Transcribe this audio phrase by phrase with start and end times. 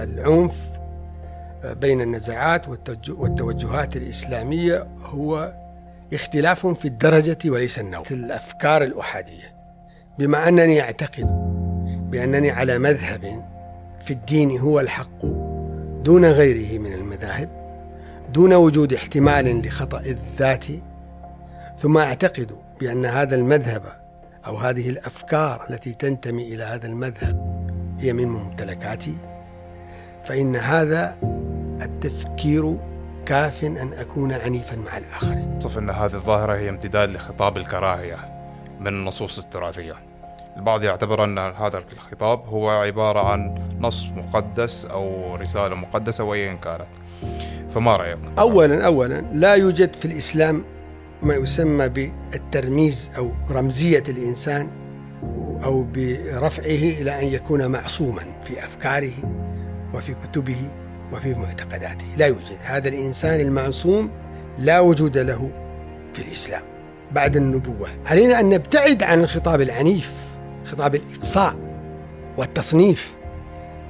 [0.00, 0.70] العنف
[1.64, 2.68] بين النزاعات
[3.08, 5.54] والتوجهات الإسلامية هو
[6.12, 8.02] اختلاف في الدرجة وليس النوع.
[8.10, 9.56] الأفكار الأحادية.
[10.18, 11.26] بما أنني أعتقد
[12.10, 13.44] بأنني على مذهب
[14.04, 15.26] في الدين هو الحق
[16.04, 17.48] دون غيره من المذاهب
[18.32, 20.64] دون وجود احتمال لخطأ الذات
[21.78, 23.82] ثم أعتقد بأن هذا المذهب
[24.46, 27.56] أو هذه الأفكار التي تنتمي إلى هذا المذهب
[28.00, 29.16] هي من ممتلكاتي.
[30.26, 31.18] فإن هذا
[31.82, 32.76] التفكير
[33.26, 35.60] كاف أن أكون عنيفا مع الآخرين.
[35.60, 38.16] صف أن هذه الظاهرة هي امتداد لخطاب الكراهية
[38.80, 39.94] من النصوص التراثية.
[40.56, 46.86] البعض يعتبر أن هذا الخطاب هو عبارة عن نص مقدس أو رسالة مقدسة وأيا كانت.
[47.70, 50.64] فما رأيك؟ أولا أولا لا يوجد في الإسلام
[51.22, 54.70] ما يسمى بالترميز أو رمزية الإنسان
[55.64, 59.12] أو برفعه إلى أن يكون معصوما في أفكاره.
[59.94, 60.56] وفي كتبه
[61.12, 62.06] وفي معتقداته.
[62.16, 62.58] لا يوجد.
[62.62, 64.10] هذا الإنسان المعصوم
[64.58, 65.50] لا وجود له
[66.12, 66.62] في الإسلام
[67.12, 67.88] بعد النبوة.
[68.06, 70.12] علينا أن نبتعد عن الخطاب العنيف
[70.64, 71.56] خطاب الإقصاء
[72.36, 73.16] والتصنيف.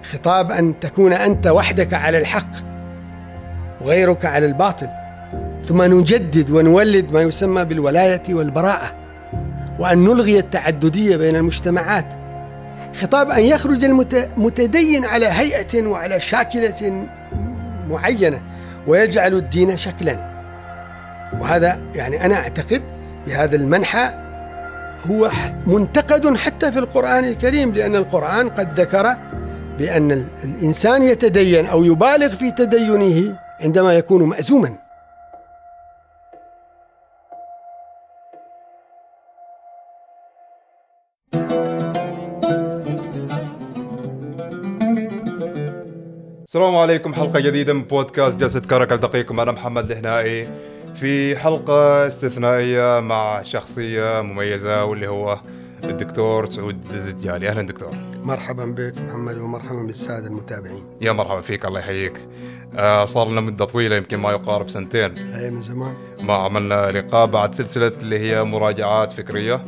[0.02, 2.50] خطاب أن تكون أنت وحدك على الحق
[3.80, 4.88] وغيرك على الباطل.
[5.64, 8.94] ثم نجدد ونولد ما يسمى بالولاية والبراءة
[9.78, 12.25] وأن نلغي التعددية بين المجتمعات.
[12.96, 17.06] خطاب أن يخرج المتدين على هيئة وعلى شاكلة
[17.88, 18.42] معينة
[18.86, 20.36] ويجعل الدين شكلا.
[21.40, 22.82] وهذا يعني أنا أعتقد
[23.26, 24.08] بهذا المنحى
[25.10, 25.30] هو
[25.66, 29.16] منتقد حتى في القرآن الكريم لأن القرآن قد ذكر
[29.78, 34.85] بأن الإنسان يتدين أو يبالغ في تدينه عندما يكون مأزوما.
[46.56, 47.14] السلام عليكم.
[47.14, 50.48] حلقة جديدة من بودكاست جلسة كرك التقيكم أنا محمد الهنائي.
[50.94, 55.40] في حلقة استثنائية مع شخصية مميزة واللي هو
[55.84, 57.48] الدكتور سعود الزجالي.
[57.48, 57.90] أهلا دكتور.
[58.22, 60.84] مرحبا بك محمد ومرحبا بالسادة المتابعين.
[61.00, 61.66] يا مرحبا فيك.
[61.66, 62.28] الله يحييك.
[62.76, 65.32] آه صار لنا مدة طويلة يمكن ما يقارب سنتين.
[65.32, 65.94] أي من زمان.
[66.22, 69.64] ما عملنا لقاء بعد سلسلة اللي هي مراجعات فكرية.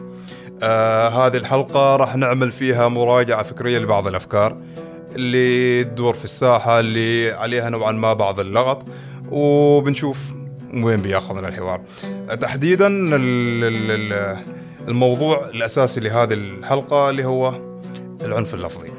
[0.62, 4.56] آه هذه الحلقة راح نعمل فيها مراجعة فكرية لبعض الأفكار.
[5.12, 8.82] اللي تدور في الساحة اللي عليها نوعا ما بعض اللغط
[9.30, 10.32] وبنشوف
[10.74, 11.80] وين بيأخذنا الحوار.
[12.40, 12.86] تحديدا
[14.88, 17.54] الموضوع الأساسي لهذه الحلقة اللي هو
[18.22, 18.90] العنف اللفظي.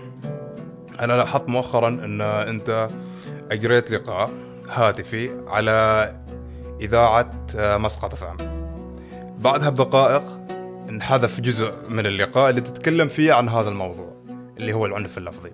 [0.99, 2.89] أنا لاحظت مؤخرا أن أنت
[3.51, 4.31] أجريت لقاء
[4.69, 6.15] هاتفي على
[6.81, 8.37] إذاعة مسقط فهم
[9.39, 10.23] بعدها بدقائق
[10.89, 14.13] انحذف جزء من اللقاء اللي تتكلم فيه عن هذا الموضوع
[14.57, 15.51] اللي هو العنف اللفظي.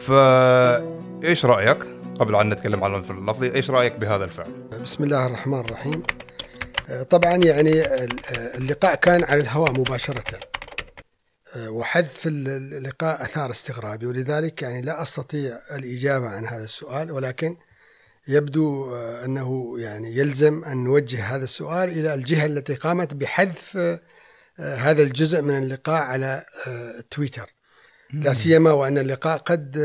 [0.00, 1.78] فايش رأيك؟
[2.20, 4.52] قبل أن نتكلم عن العنف اللفظي إيش رأيك بهذا الفعل؟
[4.82, 6.02] بسم الله الرحمن الرحيم.
[7.10, 7.82] طبعا يعني
[8.58, 10.40] اللقاء كان على الهواء مباشرة.
[11.56, 17.56] وحذف اللقاء أثار استغرابي ولذلك يعني لا أستطيع الإجابة عن هذا السؤال ولكن
[18.28, 23.76] يبدو أنه يعني يلزم أن نوجه هذا السؤال إلى الجهة التي قامت بحذف
[24.58, 26.44] هذا الجزء من اللقاء على
[27.10, 27.54] تويتر.
[28.12, 29.78] لا سيما وأن اللقاء قد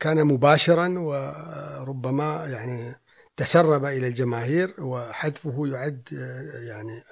[0.00, 2.94] كان مباشرا وربما يعني
[3.36, 6.08] تسرب إلى الجماهير وحذفه يعد
[6.68, 7.02] يعني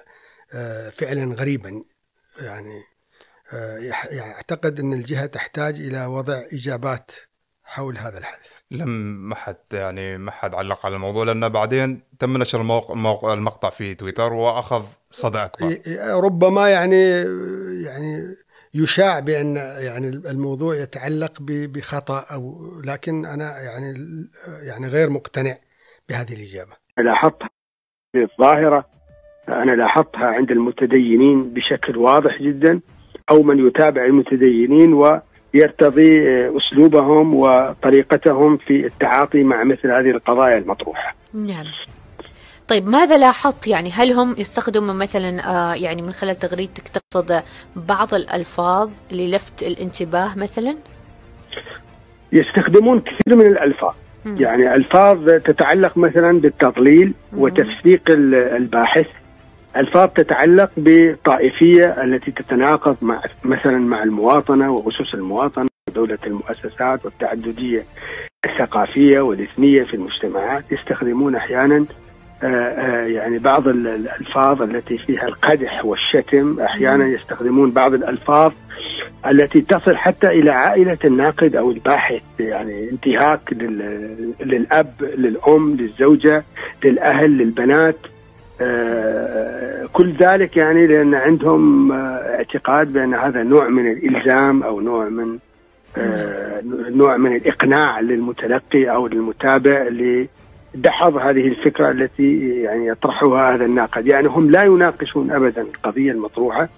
[0.91, 1.83] فعلا غريبا.
[2.41, 2.81] يعني
[4.11, 7.11] يعتقد أن الجهة تحتاج إلى وضع إجابات
[7.63, 8.63] حول هذا الحذف.
[8.71, 8.89] لم
[9.29, 13.95] ما حد يعني ما حد علق على الموضوع لأن بعدين تم نشر الموقع المقطع في
[13.95, 15.79] تويتر وأخذ صدى أكبر.
[16.23, 17.11] ربما يعني
[17.83, 18.35] يعني
[18.75, 19.55] يشاع بأن
[19.87, 23.93] يعني الموضوع يتعلق بخطأ أو لكن أنا يعني
[24.69, 25.55] يعني غير مقتنع
[26.09, 26.71] بهذه الإجابة.
[26.97, 27.49] لاحظتها
[28.15, 28.85] الظاهرة
[29.49, 32.81] أنا لاحظتها عند المتدينين بشكل واضح جدا
[33.29, 36.11] أو من يتابع المتدينين ويرتضي
[36.57, 41.15] أسلوبهم وطريقتهم في التعاطي مع مثل هذه القضايا المطروحة.
[41.33, 41.65] نعم.
[42.67, 47.43] طيب ماذا لاحظت يعني هل هم يستخدموا مثلا آه يعني من خلال تغريدتك تقصد
[47.75, 50.75] بعض الألفاظ للفت الانتباه مثلا؟
[52.31, 53.93] يستخدمون كثير من الألفاظ
[54.25, 54.37] مم.
[54.39, 57.41] يعني ألفاظ تتعلق مثلا بالتضليل مم.
[57.41, 59.07] وتفسيق الباحث
[59.77, 67.83] ألفاظ تتعلق بطائفية التي تتناقض مع مثلا مع المواطنة وأسس المواطنة ودولة المؤسسات والتعددية
[68.45, 71.85] الثقافية والإثنية في المجتمعات يستخدمون أحيانا
[73.07, 78.51] يعني بعض الألفاظ التي فيها القدح والشتم أحيانا يستخدمون بعض الألفاظ
[79.27, 83.53] التي تصل حتى إلى عائلة الناقد أو الباحث يعني انتهاك
[84.41, 86.43] للأب للأم للزوجة
[86.85, 87.97] للأهل للبنات.
[88.61, 95.09] آه، كل ذلك يعني لأن عندهم آه، اعتقاد بأن هذا نوع من الإلزام أو نوع
[95.09, 95.37] من
[95.97, 99.87] آه، نوع من الإقناع للمتلقي أو للمتابع
[100.75, 106.69] لدحض هذه الفكرة التي يعني يطرحها هذا الناقد، يعني هم لا يناقشون ابدا القضية المطروحة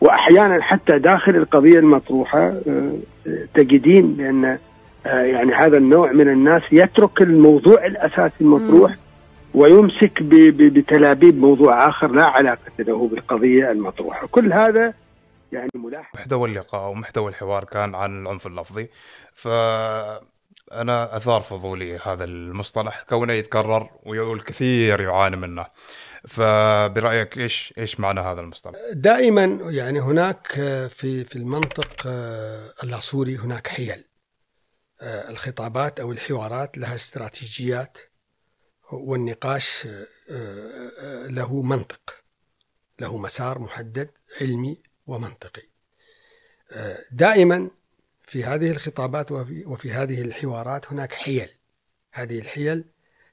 [0.00, 2.54] واحيانا حتى داخل القضية المطروحة
[3.54, 4.58] تجدين بأن
[5.04, 8.96] يعني هذا النوع من الناس يترك الموضوع الأساسي المطروح
[9.54, 14.92] ويمسك بتلابيب موضوع آخر لا علاقة له بالقضية المطروحة، كل هذا
[15.52, 18.88] يعني ملاحظ محتوى اللقاء ومحتوى الحوار كان عن العنف اللفظي.
[19.34, 19.48] ف
[20.80, 25.66] أنا أثار فضولي هذا المصطلح كونه يتكرر والكثير يعاني منه.
[26.28, 30.46] فبرأيك إيش إيش معنى هذا المصطلح؟ دائما يعني هناك
[30.90, 32.06] في في المنطق
[32.82, 34.04] اللاصوري هناك حيل.
[35.02, 37.98] الخطابات أو الحوارات لها استراتيجيات
[38.92, 42.14] والنقاش آه، آه، له منطق
[43.00, 44.10] له مسار محدد
[44.40, 45.62] علمي ومنطقي.
[46.72, 47.70] آه، دائما
[48.32, 51.48] في هذه الخطابات وفي, وفي هذه الحوارات هناك حيل.
[52.12, 52.84] هذه الحيل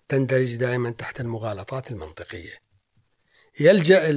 [0.07, 2.61] تندرج دائما تحت المغالطات المنطقية.
[3.59, 4.09] يلجأ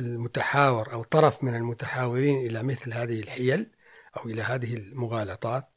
[0.00, 3.70] المتحاور أو طرف من المتحاورين إلى مثل هذه الحيل
[4.16, 5.68] أو إلى هذه المغالطات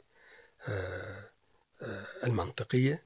[2.24, 3.06] المنطقية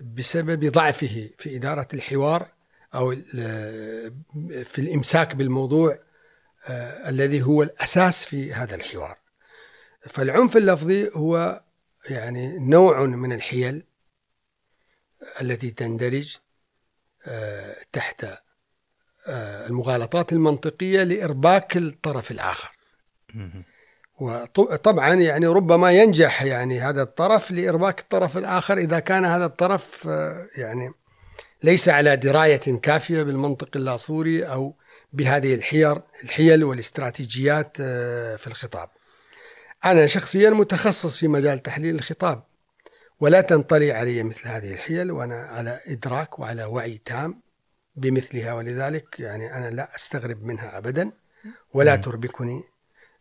[0.00, 2.52] بسبب ضعفه في إدارة الحوار
[2.94, 3.14] أو
[4.64, 5.98] في الإمساك بالموضوع
[6.68, 9.17] آه، الذي هو الأساس في هذا الحوار.
[10.00, 11.62] فالعنف اللفظي هو
[12.10, 13.84] يعني نوع من الحيل
[15.40, 16.36] التي تندرج
[17.26, 18.24] آه، تحت
[19.26, 22.78] آه، المغالطات المنطقية لإرباك الطرف الآخر.
[24.20, 30.46] وطبعا يعني ربما ينجح يعني هذا الطرف لإرباك الطرف الآخر إذا كان هذا الطرف آه،
[30.56, 30.90] يعني
[31.62, 34.74] ليس على دراية كافية بالمنطق اللاصوري أو
[35.12, 37.76] بهذه الحير الحيل والاستراتيجيات
[38.36, 38.88] في الخطاب.
[39.84, 42.42] أنا شخصيا متخصص في مجال تحليل الخطاب
[43.20, 47.40] ولا تنطلي علي مثل هذه الحيل وأنا على إدراك وعلى وعي تام
[47.96, 51.10] بمثلها ولذلك يعني أنا لا أستغرب منها أبدا
[51.74, 52.64] ولا تربكني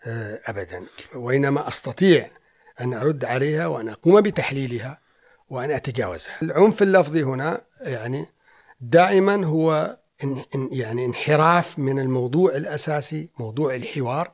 [0.05, 0.83] آه، ابدا
[1.15, 2.29] وإنما أستطيع
[2.81, 4.99] أن أرد عليها وأن أقوم بتحليلها
[5.49, 6.33] وأن أتجاوزها.
[6.41, 8.25] العنف اللفظي هنا يعني
[8.81, 9.97] دائما هو
[10.71, 14.31] يعني انحراف من الموضوع الأساسي موضوع الحوار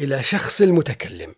[0.00, 1.34] إلى شخص المتكلم.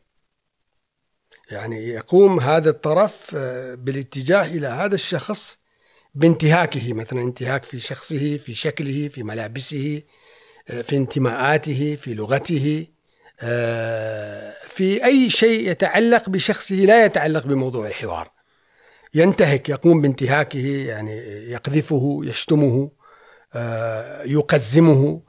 [1.51, 5.59] يعني يقوم هذا الطرف آه، بالاتجاه إلى هذا الشخص
[6.15, 10.03] بانتهاكه مثلا انتهاك في شخصه في شكله في ملابسه
[10.71, 12.87] آه، في انتماءاته في لغته
[13.41, 18.31] آه، في أي شيء يتعلق بشخصه لا يتعلق بموضوع الحوار
[19.15, 21.17] ينتهك يقوم بانتهاكه يعني
[21.51, 22.91] يقذفه يشتمه
[24.25, 25.23] يقزمه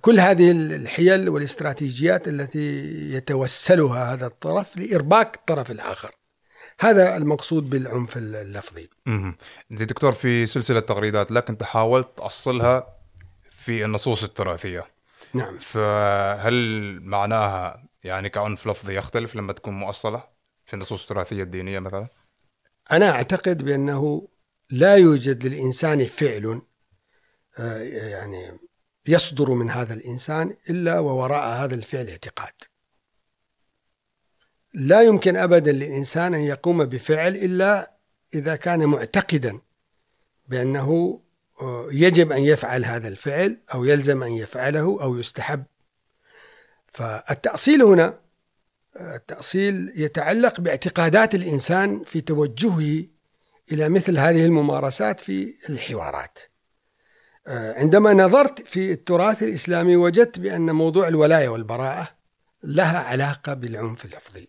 [0.00, 6.10] كل هذه الحيل والاستراتيجيات التي يتوسلها هذا الطرف لإرباك الطرف الآخر.
[6.80, 8.88] هذا المقصود بالعنف اللفظي.
[9.70, 12.96] زي دكتور في سلسلة تغريدات لك أنت حاولت تأصلها
[13.50, 14.84] في النصوص التراثية.
[15.34, 15.58] نعم.
[15.58, 16.54] فهل
[17.02, 20.24] معناها يعني كعنف لفظي يختلف لما تكون مؤصلة
[20.66, 22.08] في النصوص التراثية الدينية مثلا؟
[22.92, 24.28] أنا أعتقد بأنه
[24.70, 26.62] لا يوجد للإنسان فعل
[27.58, 28.58] آه، يعني
[29.08, 32.52] يصدر من هذا الإنسان إلا ووراء هذا الفعل اعتقاد.
[34.74, 37.92] لا يمكن أبدا للإنسان أن يقوم بفعل إلا
[38.34, 39.60] إذا كان معتقدا
[40.48, 41.20] بأنه
[41.92, 45.64] يجب أن يفعل هذا الفعل أو يلزم أن يفعله أو يستحب.
[46.92, 48.20] فالتأصيل هنا
[49.00, 53.04] التأصيل يتعلق باعتقادات الإنسان في توجهه
[53.72, 56.38] إلى مثل هذه الممارسات في الحوارات.
[57.48, 62.08] عندما نظرت في التراث الإسلامي وجدت بأن موضوع الولاية والبراءة
[62.62, 64.48] لها علاقة بالعنف اللفظي.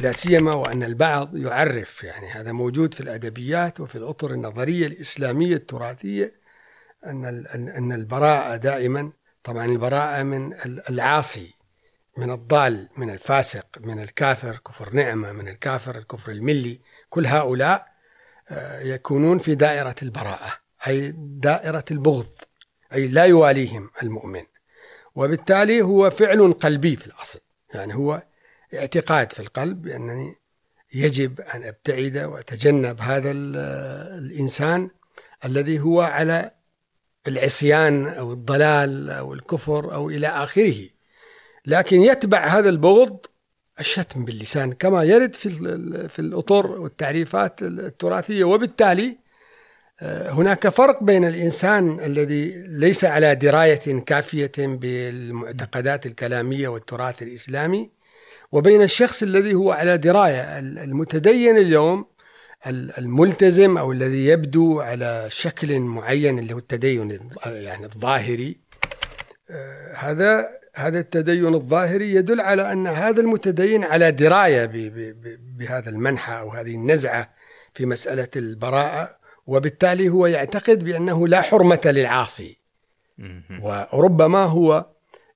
[0.00, 6.34] لا سيما وأن البعض يعرف يعني هذا موجود في الأدبيات وفي الأطر النظرية الإسلامية التراثية
[7.06, 7.24] أن
[7.54, 9.12] أن البراءة دائما
[9.44, 10.54] طبعا البراءة من
[10.90, 11.54] العاصي
[12.16, 17.92] من الضال من الفاسق من الكافر كفر نعمة من الكافر الكفر الملي كل هؤلاء
[18.48, 20.61] آه، يكونون في دائرة البراءة.
[20.86, 22.26] أي دائرة البغض
[22.94, 24.42] أي لا يواليهم المؤمن.
[25.14, 27.40] وبالتالي هو فعل قلبي في الأصل.
[27.74, 28.22] يعني هو
[28.74, 30.36] اعتقاد في القلب بأنني
[30.94, 34.90] يجب أن أبتعد وأتجنب هذا الإنسان
[35.44, 36.50] الذي هو على
[37.28, 40.88] العصيان أو الضلال أو الكفر أو إلى آخره.
[41.66, 43.18] لكن يتبع هذا البغض
[43.80, 45.48] الشتم باللسان كما يرد في
[46.08, 48.44] في الأطر والتعريفات التراثية.
[48.44, 49.18] وبالتالي
[50.08, 57.90] هناك فرق بين الإنسان الذي ليس على دراية كافية بالمعتقدات الكلامية والتراث الإسلامي
[58.52, 60.58] وبين الشخص الذي هو على دراية.
[60.58, 62.06] المتدين اليوم
[62.98, 68.60] الملتزم أو الذي يبدو على شكل معين اللي هو التدين يعني الظاهري
[69.50, 74.70] آه، هذا هذا التدين الظاهري يدل على أن هذا المتدين على دراية
[75.58, 77.34] بهذا المنحى أو هذه النزعة
[77.74, 79.21] في مسألة البراءة.
[79.46, 82.58] وبالتالي هو يعتقد بأنه لا حرمة للعاصي.
[83.62, 84.86] وربما هو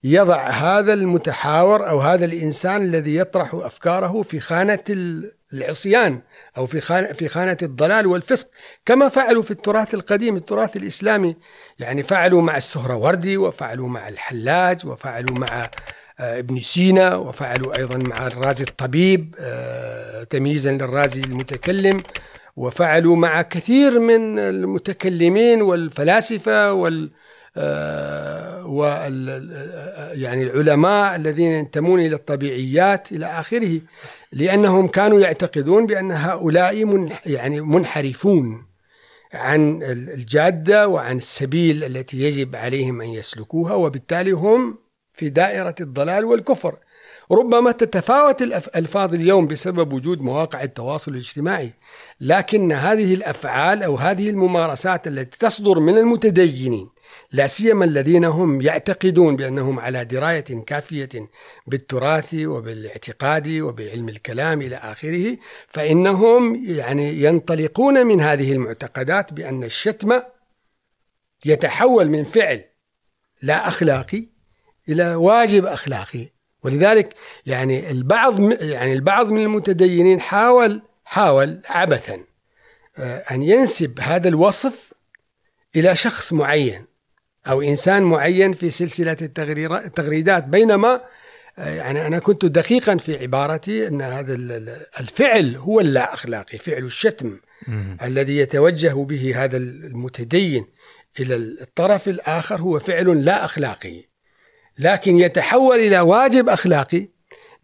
[0.05, 4.79] يضع هذا المتحاور أو هذا الإنسان الذي يطرح أفكاره في خانة
[5.53, 6.21] العصيان
[6.57, 8.49] أو في خانه في خانة الضلال والفسق
[8.87, 11.37] كما فعلوا في التراث القديم التراث الإسلامي.
[11.79, 15.71] يعني فعلوا مع السهروردي وفعلوا مع الحلاج وفعلوا مع
[16.21, 22.03] آه، ابن سينا وفعلوا أيضا مع الرازي الطبيب آه، تمييزا للرازي المتكلم.
[22.57, 27.11] وفعلوا مع كثير من المتكلمين والفلاسفة وال
[27.59, 29.51] آه، وال
[30.15, 33.81] يعني العلماء الذين ينتمون إلى الطبيعيات إلى آخره
[34.33, 38.67] لأنهم كانوا يعتقدون بأن هؤلاء من يعني منحرفون
[39.35, 44.79] عن الجادة وعن السبيل التي يجب عليهم أن يسلكوها وبالتالي هم
[45.13, 46.79] في دائرة الضلال والكفر.
[47.33, 51.73] ربما تتفاوت الألفاظ اليوم بسبب وجود مواقع التواصل الاجتماعي
[52.21, 56.88] لكن هذه الأفعال أو هذه الممارسات التي تصدر من المتدينين
[57.33, 61.09] لا سيما الذين هم يعتقدون بأنهم على دراية كافية
[61.66, 65.37] بالتراث وبالاعتقاد وبعلم الكلام إلى آخره
[65.68, 70.21] فإنهم يعني ينطلقون من هذه المعتقدات بأن الشتم
[71.45, 72.64] يتحول من فعل
[73.42, 74.28] لا أخلاقي
[74.88, 76.36] إلى واجب أخلاقي.
[76.63, 77.15] ولذلك
[77.47, 82.25] يعني البعض يعني البعض من المتدينين حاول حاول عبثا
[82.99, 84.93] آه، أن ينسب هذا الوصف
[85.77, 86.85] إلى شخص معين
[87.49, 90.45] أو إنسان معين في سلسلة التغريدات.
[90.45, 91.01] بينما
[91.59, 94.35] آه، يعني أنا كنت دقيقا في عبارتي أن هذا
[95.01, 97.39] الفعل هو اللا اخلاقي فعل الشتم
[98.03, 100.67] الذي يتوجه به هذا المتدين
[101.21, 104.05] إلى الطرف الآخر هو فعل لا اخلاقي
[104.78, 107.09] لكن يتحول إلى واجب أخلاقي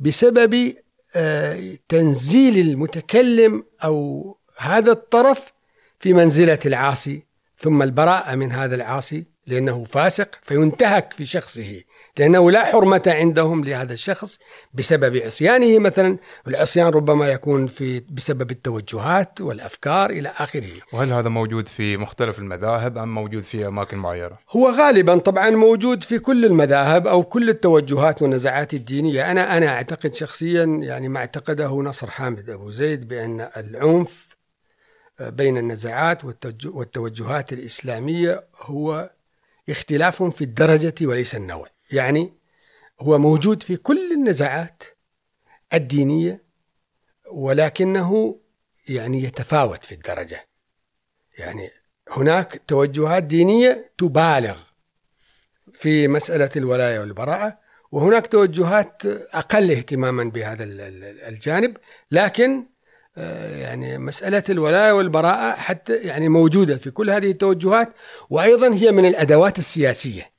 [0.01, 0.75] بسبب
[1.17, 5.53] آه، تنزيل المتكلم أو هذا الطرف
[6.01, 7.27] في منزلة العاصي
[7.57, 11.83] ثم البراءة من هذا العاصي لأنه فاسق فينتهك في شخصه.
[12.19, 14.39] لأنه لا حرمة عندهم لهذا الشخص
[14.75, 16.19] بسبب عصيانه مثلا.
[16.49, 20.73] العصيان ربما يكون في بسبب التوجهات والأفكار إلى آخره.
[20.93, 26.05] وهل هذا موجود في مختلف المذاهب أم موجود في أماكن معينة؟ هو غالبا طبعا موجود
[26.05, 29.31] في كل المذاهب أو كل التوجهات والنزاعات الدينية.
[29.31, 34.37] أنا أنا أعتقد شخصيا يعني ما اعتقده نصر حامد أبو زيد بأن العنف
[35.21, 36.25] بين النزاعات
[36.65, 39.11] والتوجهات الإسلامية هو
[39.69, 41.72] اختلاف في الدرجة وليس النوع.
[41.93, 42.35] يعني
[43.01, 44.83] هو موجود في كل النزاعات
[45.75, 46.45] الدينية
[47.33, 48.41] ولكنه
[48.89, 50.49] يعني يتفاوت في الدرجة.
[51.39, 51.71] يعني
[52.11, 54.59] هناك توجهات دينية تبالغ
[55.75, 57.59] في مسألة الولاية والبراءة
[57.93, 60.65] وهناك توجهات أقل اهتماما بهذا
[61.29, 61.77] الجانب
[62.11, 62.67] لكن
[63.17, 67.93] آه، يعني مسألة الولاية والبراءة حتى يعني موجودة في كل هذه التوجهات
[68.31, 70.32] وأيضا هي من الأدوات السياسية.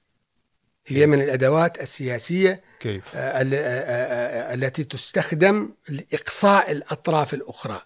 [0.86, 7.82] هي من الأدوات السياسية كيف؟ آه، آه، التي تستخدم لإقصاء الأطراف الأخرى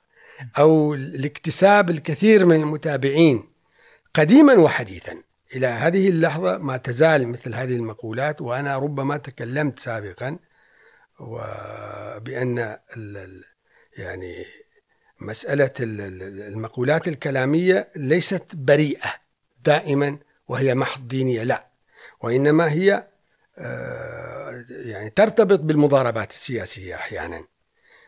[0.57, 3.49] أو لاكتساب الكثير من المتابعين
[4.13, 5.21] قديما وحديثا
[5.55, 10.39] إلى هذه اللحظة ما تزال مثل هذه المقولات وأنا ربما تكلمت سابقا
[11.19, 12.77] وبأن
[13.97, 14.45] يعني
[15.19, 19.15] مسألة المقولات الكلامية ليست بريئة
[19.65, 21.66] دائما وهي محض دينية لا
[22.21, 23.07] وإنما هي
[23.59, 27.43] آه، يعني ترتبط بالمضاربات السياسية أحيانا.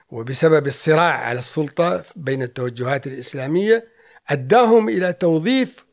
[0.09, 3.87] وبسبب الصراع على السلطة بين التوجهات الإسلامية
[4.29, 5.85] أداهم إلى توظيف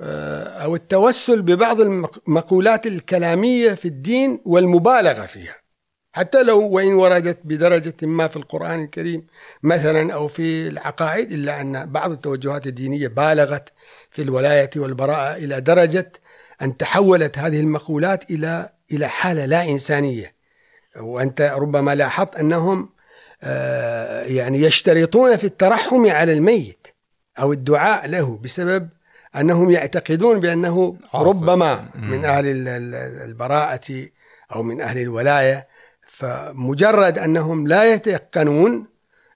[0.00, 5.54] آه، أو التوسل ببعض المقولات الكلامية في الدين والمبالغة فيها.
[6.12, 9.26] حتى لو وإن وردت بدرجة ما في القرآن الكريم
[9.62, 13.72] مثلا أو في العقائد إلا أن بعض التوجهات الدينية بالغت
[14.10, 16.12] في الولاية والبراءة إلى درجة
[16.62, 20.34] أن تحولت هذه المقولات إلى إلى حالة لا إنسانية.
[21.00, 22.88] وأنت ربما لاحظت أنهم
[23.42, 26.86] آه، يعني يشترطون في الترحم على الميت
[27.38, 28.88] أو الدعاء له بسبب
[29.36, 32.44] أنهم يعتقدون بأنه ربما من أهل
[33.28, 34.06] البراءة
[34.54, 35.68] أو من أهل الولاية.
[36.08, 38.86] فمجرد أنهم لا يتيقنون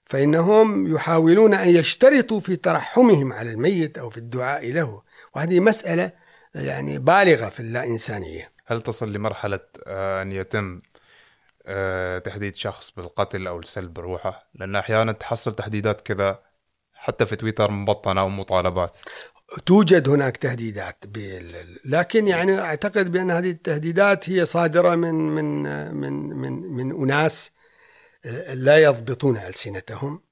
[0.05, 5.01] فإنهم يحاولون أن يشترطوا في ترحمهم على الميت أو في الدعاء له.
[5.35, 6.11] وهذه مسألة
[6.55, 8.51] يعني بالغة في اللا انسانيه.
[8.65, 10.81] هل تصل لمرحلة آه، أن يتم
[11.65, 16.39] آه، تهديد شخص بالقتل أو سلب روحه؟ لأن أحيانا تحصل تهديدات كذا
[16.93, 18.97] حتى في تويتر مبطنة أو مطالبات.
[19.65, 21.03] توجد هناك تهديدات
[21.85, 25.63] لكن يعني أعتقد بأن هذه التهديدات هي صادرة من من
[25.95, 27.51] من من من أناس
[28.53, 30.26] لا يضبطون ألسنتهم آه،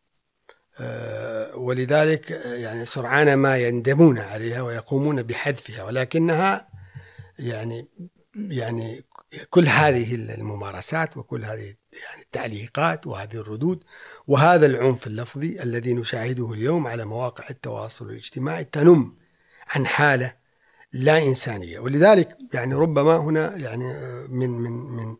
[1.55, 6.67] ولذلك يعني سرعان ما يندمون عليها ويقومون بحذفها ولكنها
[7.39, 7.87] يعني
[8.35, 9.05] يعني
[9.49, 13.83] كل هذه الممارسات وكل هذه يعني التعليقات وهذه الردود
[14.27, 19.15] وهذا العنف اللفظي الذي نشاهده اليوم على مواقع التواصل الاجتماعي تنم
[19.75, 20.35] عن حالة
[20.93, 21.79] لا إنسانية.
[21.79, 23.93] ولذلك يعني ربما هنا يعني
[24.27, 25.17] من من من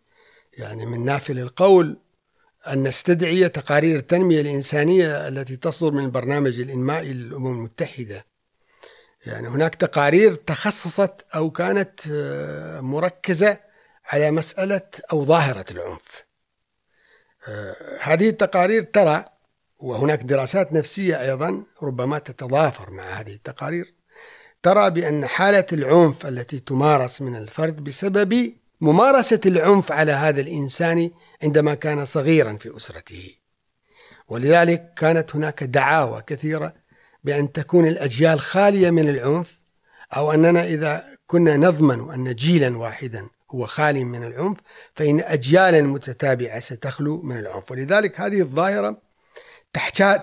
[0.57, 1.99] يعني من نافل القول
[2.67, 8.25] أن نستدعي تقارير التنمية الإنسانية التي تصدر من البرنامج الانمائي للأمم المتحدة
[9.25, 13.57] يعني هناك تقارير تخصصت أو كانت آه، مركزة
[14.05, 14.81] على مسألة
[15.11, 16.25] أو ظاهرة العنف.
[17.47, 19.25] آه، هذه التقارير ترى
[19.79, 23.93] وهناك دراسات نفسية أيضا ربما تتضافر مع هذه التقارير
[24.63, 31.11] ترى بأن حالة العنف التي تمارس من الفرد بسبب ممارسة العنف على هذا الإنسان
[31.43, 33.35] عندما كان صغيرا في أسرته.
[34.27, 36.73] ولذلك كانت هناك دعاوى كثيرة
[37.23, 39.59] بأن تكون الأجيال خالية من العنف
[40.15, 44.57] أو أننا إذا كنا نضمن أن جيلا واحدا هو خالي من العنف
[44.93, 47.71] فإن أجيالا متتابعة ستخلو من العنف.
[47.71, 49.01] ولذلك هذه الظاهرة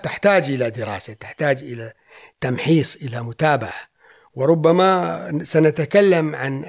[0.03, 1.93] تحتاج إلى دراسة تحتاج إلى
[2.41, 3.93] تمحيص إلى متابعة.
[4.35, 6.63] وربما سنتكلم عن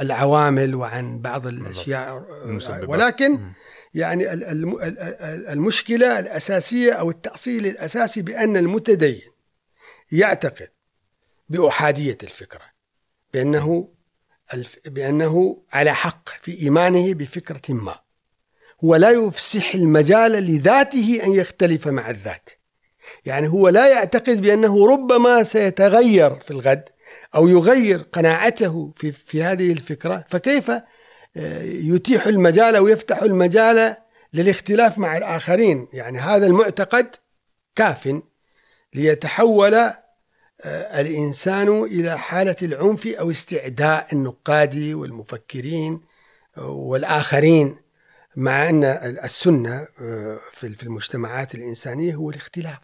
[0.00, 2.26] العوامل وعن بعض الأشياء
[2.86, 3.40] ولكن
[3.94, 4.32] يعني
[5.52, 9.30] المشكلة الأساسية أو التأصيل الأساسي بأن المتدين
[10.12, 10.68] يعتقد
[11.48, 12.64] بأحادية الفكرة
[13.34, 13.88] بأنه
[14.86, 18.00] بأنه على حق في إيمانه بفكرة ما
[18.84, 22.50] هو لا يفسح المجال لذاته أن يختلف مع الذات.
[23.24, 26.84] يعني هو لا يعتقد بأنه ربما سيتغير في الغد
[27.34, 30.70] أو يغير قناعته في, في هذه الفكرة فكيف
[31.64, 33.96] يتيح المجال أو يفتح المجال
[34.32, 35.88] للاختلاف مع الآخرين.
[35.92, 37.16] يعني هذا المعتقد
[37.74, 38.22] كاف
[38.94, 46.00] ليتحول آه، الإنسان إلى حالة العنف أو استعداء النقاد والمفكرين
[46.56, 47.76] والآخرين
[48.36, 48.84] مع أن
[49.24, 52.78] السنة آه، في المجتمعات الإنسانية هو الاختلاف.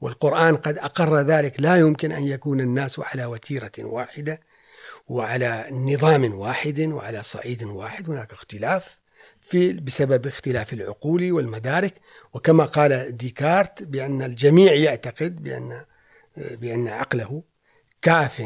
[0.00, 1.60] والقرآن قد أقر ذلك.
[1.60, 4.40] لا يمكن أن يكون الناس على وتيرة واحدة.
[5.10, 8.10] وعلى نظام واحد وعلى صعيد واحد.
[8.10, 8.98] هناك اختلاف
[9.40, 11.94] في بسبب اختلاف العقول والمدارك.
[12.32, 15.84] وكما قال ديكارت بأن الجميع يعتقد بأن
[16.36, 17.42] بأن عقله
[18.02, 18.42] كاف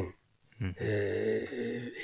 [0.78, 1.42] آه،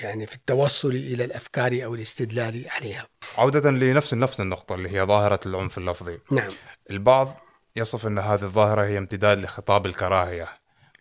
[0.02, 3.06] يعني في التوصل إلى الأفكار أو الاستدلال عليها.
[3.38, 6.18] عودة لنفس نفس النقطة اللي هي ظاهرة العنف اللفظي.
[6.30, 6.50] نعم.
[6.90, 7.40] البعض
[7.76, 10.48] يصف أن هذه الظاهرة هي امتداد لخطاب الكراهية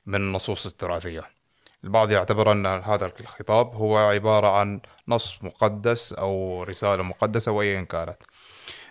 [0.06, 1.39] من النصوص التراثية.
[1.84, 8.18] البعض يعتبر أن هذا الخطاب هو عبارة عن نص مقدس أو رسالة مقدسة وأيا كانت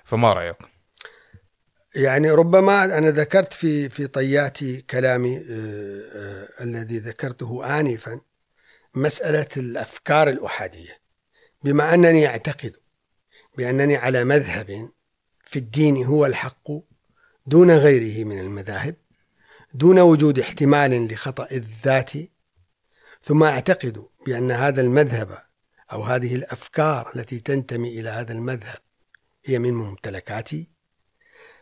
[0.05, 0.57] فما رأيك؟
[1.95, 4.59] يعني ربما أنا ذكرت في في طيات
[4.91, 5.43] كلامي آه،
[6.15, 8.21] آه، الذي ذكرته آنفا
[8.95, 10.99] مسألة الأفكار الأحادية
[11.65, 12.77] بما أنني أعتقد
[13.59, 14.91] بأنني على مذهب
[15.45, 16.71] في الدين هو الحق
[17.47, 18.97] دون غيره من المذاهب
[19.75, 22.13] دون وجود احتمال لخطأ الذات
[23.29, 25.43] ثم أعتقد بأن هذا المذهب
[25.93, 28.79] أو هذه الأفكار التي تنتمي إلى هذا المذهب
[29.45, 30.71] هي من ممتلكاتي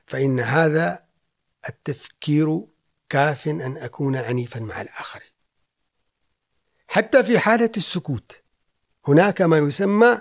[0.07, 1.07] فإن هذا
[1.69, 2.61] التفكير
[3.09, 5.31] كاف أن أكون عنيفا مع الآخرين
[6.89, 8.41] حتى في حالة السكوت
[9.09, 10.21] هناك ما يسمى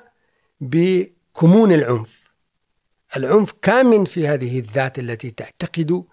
[0.59, 2.31] بكمون العنف.
[3.17, 6.05] العنف كامن في هذه الذات التي تعتقد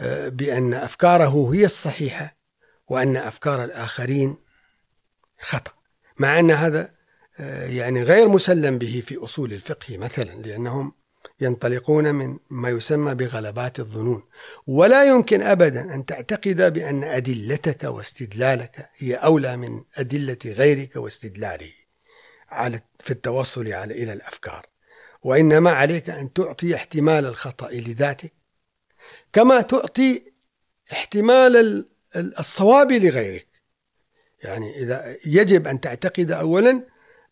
[0.00, 2.36] آه، بأن أفكاره هي الصحيحة
[2.88, 4.43] وأن أفكار الآخرين
[5.44, 5.72] خطأ.
[6.18, 6.94] مع أن هذا
[7.40, 10.92] آه، يعني غير مسلم به في أصول الفقه مثلا لأنهم
[11.40, 14.22] ينطلقون من ما يسمى بغلبات الظنون.
[14.66, 21.72] ولا يمكن أبدا أن تعتقد بأن أدلتك واستدلالك هي أولى من أدلة غيرك واستدلاله
[22.48, 24.66] على في التوصل على إلى الأفكار.
[25.22, 28.32] وإنما عليك أن تعطي احتمال الخطأ لذاتك
[29.32, 30.32] كما تعطي
[30.92, 33.53] احتمال الصواب لغيرك.
[34.44, 36.82] يعني إذا يجب أن تعتقد أولا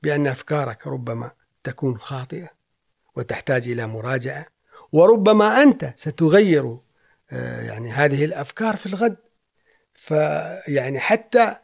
[0.02, 1.30] بأن أفكارك ربما
[1.64, 2.50] تكون خاطئة
[3.16, 4.46] وتحتاج إلى مراجعة
[4.92, 6.78] وربما أنت ستغير
[7.32, 9.16] آه، يعني هذه الأفكار في الغد.
[9.94, 11.56] فيعني حتى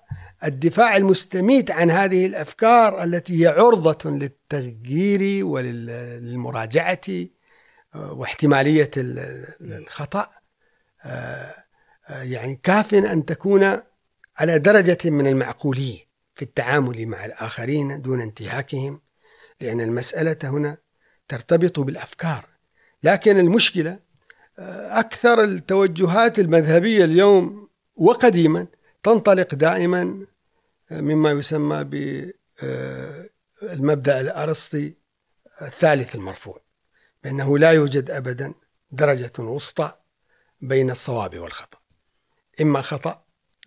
[0.44, 7.00] الدفاع المستميت عن هذه الأفكار التي هي عرضة للتغيير وللمراجعة
[7.94, 10.28] آه، واحتمالية الخطأ
[11.04, 11.54] آه،
[12.08, 13.80] يعني كاف أن تكون
[14.38, 19.00] على درجة من المعقوليه في التعامل مع الآخرين دون انتهاكهم
[19.60, 20.76] لأن المسألة هنا
[21.28, 22.46] ترتبط بالأفكار.
[23.02, 23.98] لكن المشكلة
[24.58, 28.66] أكثر التوجهات المذهبية اليوم وقديما
[29.02, 30.26] تنطلق دائما
[30.90, 31.84] مما يسمى
[33.62, 34.94] بالمبدا الأرسطي
[35.62, 36.60] الثالث المرفوع
[37.24, 38.54] بأنه لا يوجد ابدا
[38.90, 39.94] درجة وسطى
[40.60, 41.78] بين الصواب والخطأ.
[42.60, 43.24] إما خطأ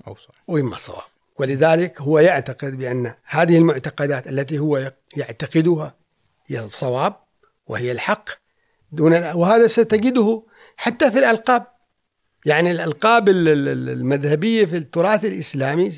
[0.07, 1.03] أو صح وإما صواب.
[1.39, 5.95] ولذلك هو يعتقد بأن هذه المعتقدات التي هو يعتقدها
[6.47, 7.15] هي الصواب
[7.67, 8.29] وهي الحق
[8.91, 10.43] دون وهذا ستجده
[10.77, 11.67] حتى في الألقاب.
[12.45, 15.93] يعني الألقاب المذهبية في التراث الإسلامي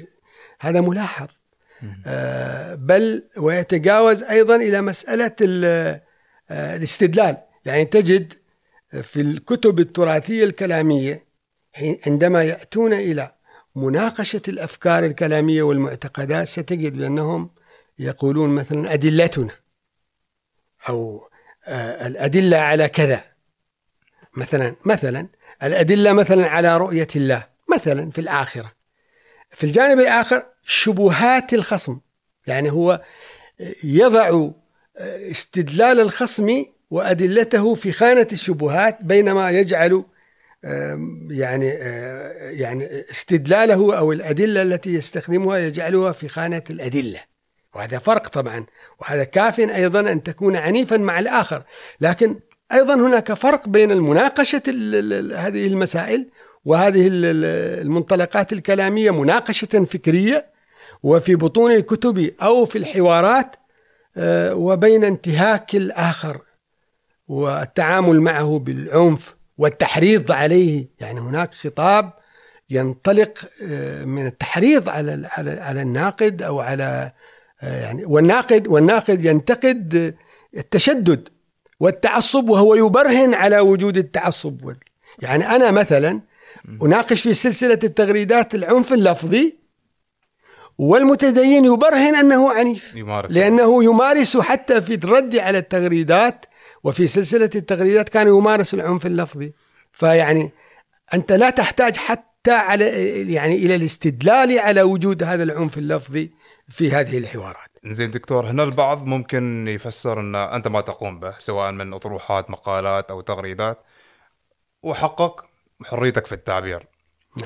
[0.59, 1.27] هذا ملاحظ.
[2.05, 6.01] آه بل ويتجاوز أيضا إلى مسألة آه
[6.51, 7.37] الاستدلال.
[7.65, 8.33] يعني تجد
[9.03, 11.25] في الكتب التراثية الكلامية
[12.07, 13.31] عندما يأتون إلى
[13.75, 17.49] مناقشة الأفكار الكلامية والمعتقدات ستجد بأنهم
[17.99, 19.53] يقولون مثلا أدلتنا
[20.89, 21.29] أو
[21.67, 23.23] آه الأدلة على كذا.
[24.37, 25.27] مثلا مثلا
[25.63, 27.47] الأدلة مثلا على رؤية الله.
[27.75, 28.71] مثلا في الآخرة.
[29.51, 31.99] في الجانب الآخر شبهات الخصم.
[32.47, 33.01] يعني هو
[33.83, 34.49] يضع
[35.31, 40.05] استدلال الخصم وأدلته في خانة الشبهات بينما يجعل
[41.29, 41.67] يعني
[42.51, 47.19] يعني استدلاله أو الأدلة التي يستخدمها يجعلها في خانة الأدلة.
[47.75, 48.65] وهذا فرق طبعا
[49.01, 51.63] وهذا كاف أيضا أن تكون عنيفا مع الآخر.
[52.01, 52.39] لكن
[52.73, 54.63] أيضا هناك فرق بين المناقشة
[55.35, 56.29] هذه المسائل
[56.65, 60.53] وهذه المنطلقات الكلامية مناقشة فكرية
[61.03, 63.55] وفي بطون الكتب أو في الحوارات
[64.51, 66.41] وبين انتهاك الآخر
[67.27, 72.13] والتعامل معه بالعنف والتحريض عليه يعني هناك خطاب
[72.69, 77.11] ينطلق آه، من التحريض على على على الناقد أو على
[77.61, 80.15] آه، يعني والناقد والناقد ينتقد
[80.57, 81.29] التشدد
[81.79, 84.73] والتعصب وهو يبرهن على وجود التعصب.
[85.21, 86.21] يعني أنا مثلا
[86.83, 89.57] أناقش في سلسلة التغريدات العنف اللفظي
[90.77, 96.45] والمتدين يبرهن أنه عنيف يمارس لأنه يمارس حتى في الرد على التغريدات
[96.83, 99.53] وفي سلسلة التغريدات كان يمارس العنف اللفظي.
[99.91, 100.51] فيعني
[101.13, 102.85] أنت لا تحتاج حتى على
[103.33, 106.31] يعني إلى الاستدلال على وجود هذا العنف اللفظي
[106.67, 107.69] في هذه الحوارات.
[107.85, 113.11] زين دكتور هنا البعض ممكن يفسر أن أنت ما تقوم به سواء من أطروحات مقالات
[113.11, 113.79] أو تغريدات
[114.83, 115.43] وحقك
[115.85, 116.87] حريتك في التعبير.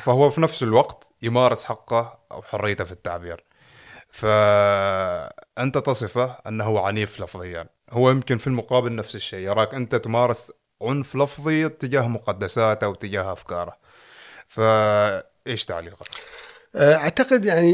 [0.02, 3.44] فهو في نفس الوقت يمارس حقه أو حريته في التعبير.
[4.12, 7.77] فأنت تصفه أنه عنيف لفظيا.
[7.90, 13.34] هو يمكن في المقابل نفس الشيء يراك أنت تمارس عنف لفظي تجاه مقدساته أو تجاه
[13.34, 13.78] أفكاره
[14.48, 16.08] فإيش تعليقك؟
[16.76, 17.72] آه، أعتقد يعني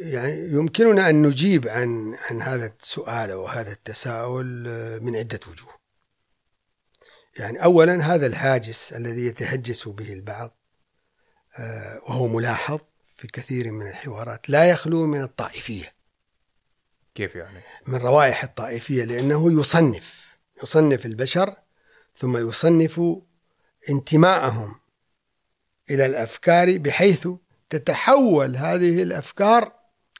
[0.00, 5.84] يعني يمكننا أن نجيب عن عن هذا السؤال أو هذا التساؤل آه، من عدة وجوه.
[7.38, 10.56] يعني اولا هذا الهاجس الذي يتهجس به البعض
[11.58, 12.80] آه، وهو ملاحظ
[13.16, 15.93] في كثير من الحوارات لا يخلو من الطائفية.
[17.14, 21.54] كيف يعني؟ من روائح الطائفية لأنه يصنف يصنف البشر
[22.16, 23.00] ثم يصنف
[23.90, 24.80] انتماءهم
[25.90, 27.28] إلى الأفكار بحيث
[27.70, 29.72] تتحول هذه الأفكار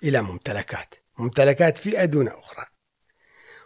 [0.02, 2.66] إلى ممتلكات ممتلكات فئة دون أخرى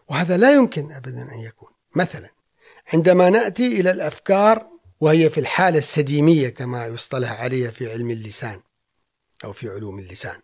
[0.09, 2.31] وهذا لا يمكن ابدا أن يكون مثلا
[2.93, 4.69] عندما نأتي إلى الأفكار
[5.01, 8.61] وهي في الحالة السديمية كما يصطلح عليها في علم اللسان
[9.45, 10.41] أو في علوم اللسان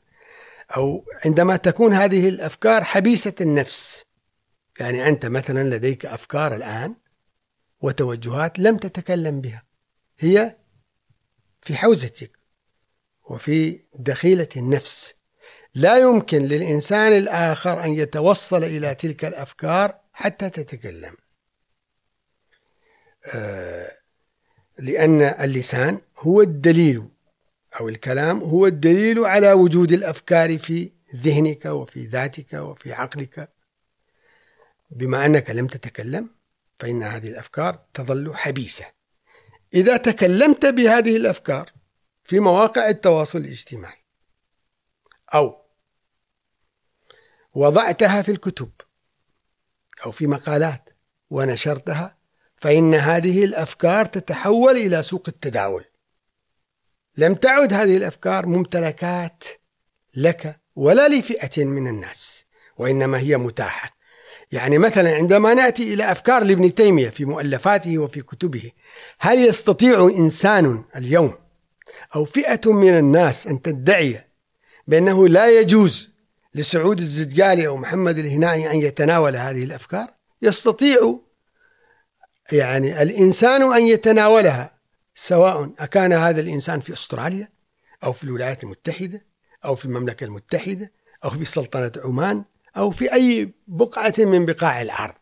[0.76, 4.04] أو عندما تكون هذه الأفكار حبيسة النفس.
[4.80, 6.96] يعني أنت مثلا لديك أفكار الآن
[7.80, 9.62] وتوجهات لم تتكلم بها.
[10.18, 10.56] هي
[11.62, 12.38] في حوزتك
[13.30, 15.14] وفي دخيلة النفس.
[15.74, 21.16] لا يمكن للإنسان الآخر أن يتوصل إلى تلك الأفكار حتى تتكلم.
[23.34, 23.90] آه،
[24.78, 27.08] لأن اللسان هو الدليل
[27.80, 33.52] أو الكلام هو الدليل على وجود الأفكار في ذهنك وفي ذاتك وفي عقلك.
[34.90, 36.30] بما أنك لم تتكلم
[36.76, 38.84] فإن هذه الأفكار تظل حبيسة.
[39.74, 41.72] إذا تكلمت بهذه الأفكار
[42.24, 44.04] في مواقع التواصل الاجتماعي
[45.34, 45.64] أو
[47.54, 48.70] وضعتها في الكتب
[50.06, 50.88] أو في مقالات
[51.30, 52.18] ونشرتها
[52.56, 55.84] فإن هذه الأفكار تتحول إلى سوق التداول.
[57.16, 59.44] لم تعد هذه الأفكار ممتلكات
[60.16, 62.44] لك ولا لفئة من الناس
[62.78, 63.94] وإنما هي متاحة.
[64.52, 68.72] يعني مثلا عندما نأتي إلى أفكار لابن تيمية في مؤلفاته وفي كتبه
[69.18, 71.34] هل يستطيع إنسان اليوم
[72.16, 74.20] أو فئة من الناس أن تدعي
[74.86, 76.10] بأنه لا يجوز
[76.54, 80.06] لسعود الزدقالي أو محمد الهنائي أن يتناول هذه الأفكار؟
[80.42, 81.18] يستطيع
[82.52, 84.73] يعني الإنسان أن يتناولها.
[85.14, 87.48] سواء أكان هذا الإنسان في أستراليا
[88.04, 89.26] أو في الولايات المتحدة
[89.64, 90.92] أو في المملكة المتحدة
[91.24, 92.44] أو في سلطنة عمان
[92.76, 95.14] أو في أي بقعة من بقاع الأرض.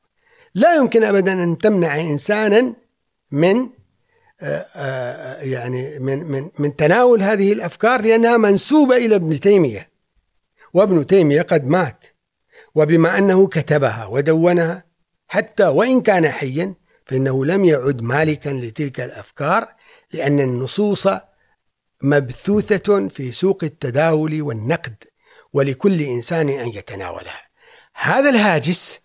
[0.54, 2.74] لا يمكن أبدا أن تمنع إنسانا
[3.30, 3.68] من
[4.40, 9.90] آه، آه، يعني من من من تناول هذه الأفكار لأنها منسوبة إلى ابن تيمية.
[10.74, 12.04] وابن تيمية قد مات
[12.74, 14.84] وبما أنه كتبها ودونها
[15.28, 16.74] حتى وإن كان حيا
[17.06, 19.68] فإنه لم يعد مالكا لتلك الأفكار
[20.12, 21.08] لأن النصوص
[22.02, 25.04] مبثوثة في سوق التداول والنقد
[25.52, 27.48] ولكل إنسان أن يتناولها.
[27.94, 29.00] هذا الهاجس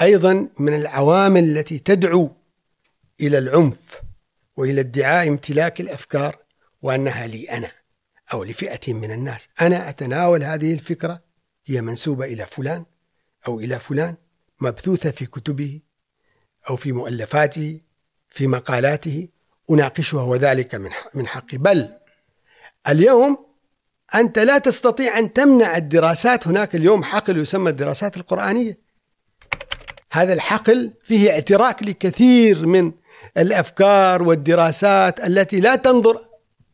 [0.00, 2.30] أيضا من العوامل التي تدعو
[3.20, 4.00] إلى العنف
[4.56, 6.38] وإلى ادعاء امتلاك الأفكار
[6.82, 7.70] وأنها لي أنا
[8.32, 11.22] أو لفئة من الناس، أنا أتناول هذه الفكرة
[11.66, 12.84] هي منسوبة إلى فلان
[13.48, 14.16] أو إلى فلان
[14.60, 15.80] مبثوثة في كتبه
[16.70, 17.80] أو في مؤلفاته
[18.28, 19.28] في مقالاته
[19.70, 21.58] أناقشها وذلك من من حقي.
[21.58, 21.88] بل
[22.88, 23.46] اليوم
[24.14, 26.48] أنت لا تستطيع أن تمنع الدراسات.
[26.48, 28.78] هناك اليوم حقل يسمى الدراسات القرآنية.
[30.12, 32.92] هذا الحقل فيه اعتراك لكثير من
[33.36, 36.20] الأفكار والدراسات التي لا تنظر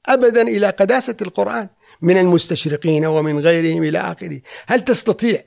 [0.07, 1.69] أبدا إلى قداسة القرآن
[2.03, 4.41] من المستشرقين ومن غيرهم إلى آخره.
[4.67, 5.43] هل تستطيع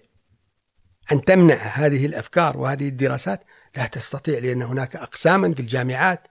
[1.11, 3.43] أن تمنع هذه الأفكار وهذه الدراسات؟
[3.77, 6.27] لا تستطيع لأن هناك أقساما في الجامعات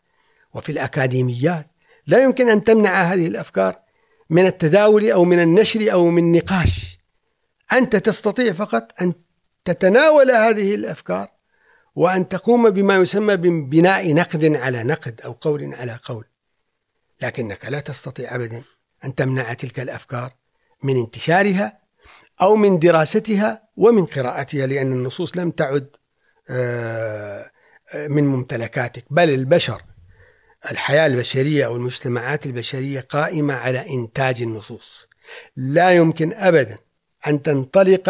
[0.57, 1.71] وفي الأكاديميات.
[2.07, 3.81] لا يمكن أن تمنع هذه الأفكار
[4.31, 6.99] من التداول أو من النشر أو من نقاش.
[7.73, 9.13] أنت تستطيع فقط أن
[9.65, 11.29] تتناول هذه الأفكار
[11.95, 16.25] وأن تقوم بما يسمى ببناء نقد على نقد أو قول على قول.
[17.23, 18.63] لكنك لا تستطيع ابدا
[19.05, 20.35] أن تمنع تلك الأفكار
[20.83, 21.79] من انتشارها
[22.43, 25.89] أو من دراستها ومن قراءتها لأن النصوص لم تعد
[26.51, 27.51] آه،
[27.95, 29.83] آه، من ممتلكاتك بل البشر.
[30.71, 35.09] الحياة البشرية أو المجتمعات البشرية قائمة على إنتاج النصوص.
[35.57, 36.79] لا يمكن أبدا
[37.27, 38.09] أن تنطلق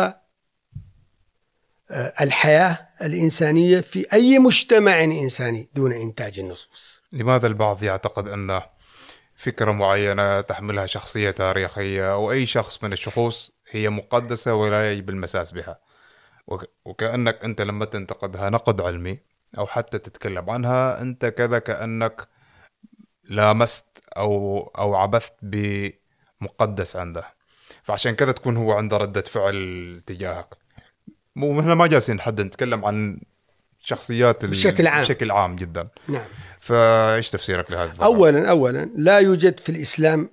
[1.90, 7.02] آه، الحياة الإنسانية في أي مجتمع إنساني دون إنتاج النصوص.
[7.12, 8.60] لماذا البعض يعتقد أن
[9.36, 15.52] فكرة معينة تحملها شخصية تاريخية أو أي شخص من الشخوص هي مقدسة ولا يجب المساس
[15.52, 15.78] بها؟
[16.84, 19.18] وكأنك أنت لما تنتقدها نقد علمي
[19.58, 22.28] أو حتى تتكلم عنها أنت كذا كأنك
[23.28, 23.84] لامست
[24.16, 27.34] أو أو عبثت بمقدس عنده.
[27.82, 30.54] فعشان كذا تكون هو عنده ردة فعل تجاهك.
[31.36, 33.20] مو إحنا ما جالسين حد نتكلم عن
[33.80, 35.02] شخصيات بشكل عام.
[35.02, 35.84] بشكل عام جدا.
[36.08, 36.28] نعم.
[36.60, 40.30] فإيش تفسيرك لهذا اولا اولا لا يوجد في الإسلام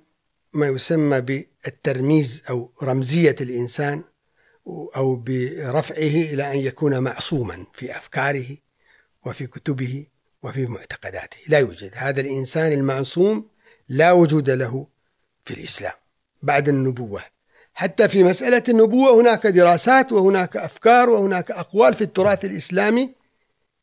[0.52, 4.04] ما يسمى بالترميز أو رمزية الإنسان
[4.96, 8.56] أو برفعه إلى أن يكون معصوما في أفكاره
[9.26, 10.06] وفي كتبه
[10.44, 11.36] وفي معتقداته.
[11.48, 11.90] لا يوجد.
[11.94, 13.48] هذا الإنسان المعصوم
[13.88, 14.86] لا وجود له
[15.44, 15.92] في الإسلام
[16.42, 17.22] بعد النبوة.
[17.74, 23.14] حتى في مسألة النبوة هناك دراسات وهناك أفكار وهناك أقوال في التراث الإسلامي.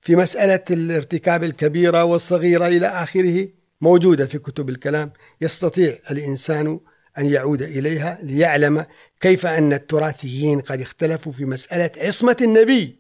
[0.02, 3.48] في مسألة الارتكاب الكبيرة والصغيرة إلى آخره
[3.82, 5.14] موجودة في كتب الكلام.
[5.42, 6.80] يستطيع الإنسان
[7.18, 8.86] أن يعود إليها ليعلم
[9.20, 13.00] كيف أن التراثيين قد اختلفوا في مسألة عصمة النبي.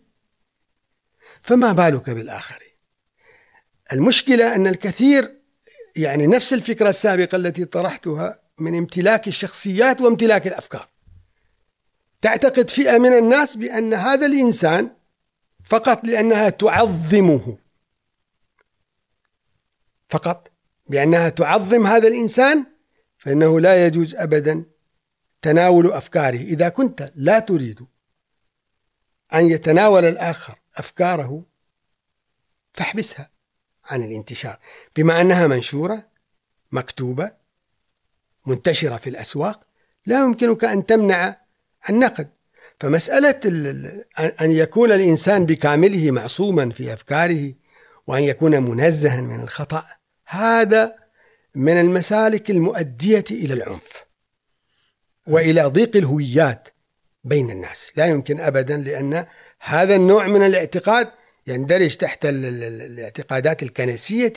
[1.41, 2.71] فما بالك بالآخرين؟
[3.94, 5.42] المشكلة أن الكثير
[5.96, 10.90] يعني نفس الفكرة السابقة التي طرحتها من امتلاك الشخصيات وامتلاك الأفكار.
[12.22, 14.90] تعتقد فئة من الناس بأن هذا الإنسان
[15.66, 17.58] فقط لأنها تعظمه.
[20.10, 20.52] فقط
[20.88, 22.66] بأنها تعظم هذا الإنسان
[23.18, 24.66] فإنه لا يجوز أبدا
[25.42, 26.42] تناول أفكاره.
[26.42, 27.80] إذا كنت لا تريد
[29.34, 31.46] أن يتناول الآخر أفكاره
[32.74, 33.31] فاحبسها.
[33.92, 34.58] عن الانتشار.
[34.96, 36.08] بما أنها منشورة
[36.72, 37.32] مكتوبة
[38.46, 39.60] منتشرة في الأسواق
[40.06, 41.36] لا يمكنك أن تمنع
[41.90, 42.30] النقد.
[42.80, 43.40] فمسألة
[44.42, 47.54] أن يكون الإنسان بكامله معصوما في أفكاره
[48.08, 49.86] وأن يكون منزها من الخطأ
[50.26, 50.96] هذا
[51.56, 54.06] من المسالك المؤدية إلى العنف
[55.28, 56.70] وإلى ضيق الهويات
[57.24, 57.92] بين الناس.
[57.96, 59.26] لا يمكن أبدا لأن
[59.60, 61.12] هذا النوع من الاعتقاد
[61.48, 64.34] يندرج تحت الاعتقادات الكنسية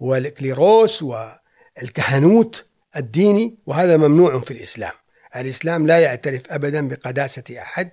[0.00, 2.64] والكليروس والكهنوت
[2.96, 4.92] الديني وهذا ممنوع في الإسلام.
[5.36, 7.90] الإسلام لا يعترف أبدا بقداسة أحد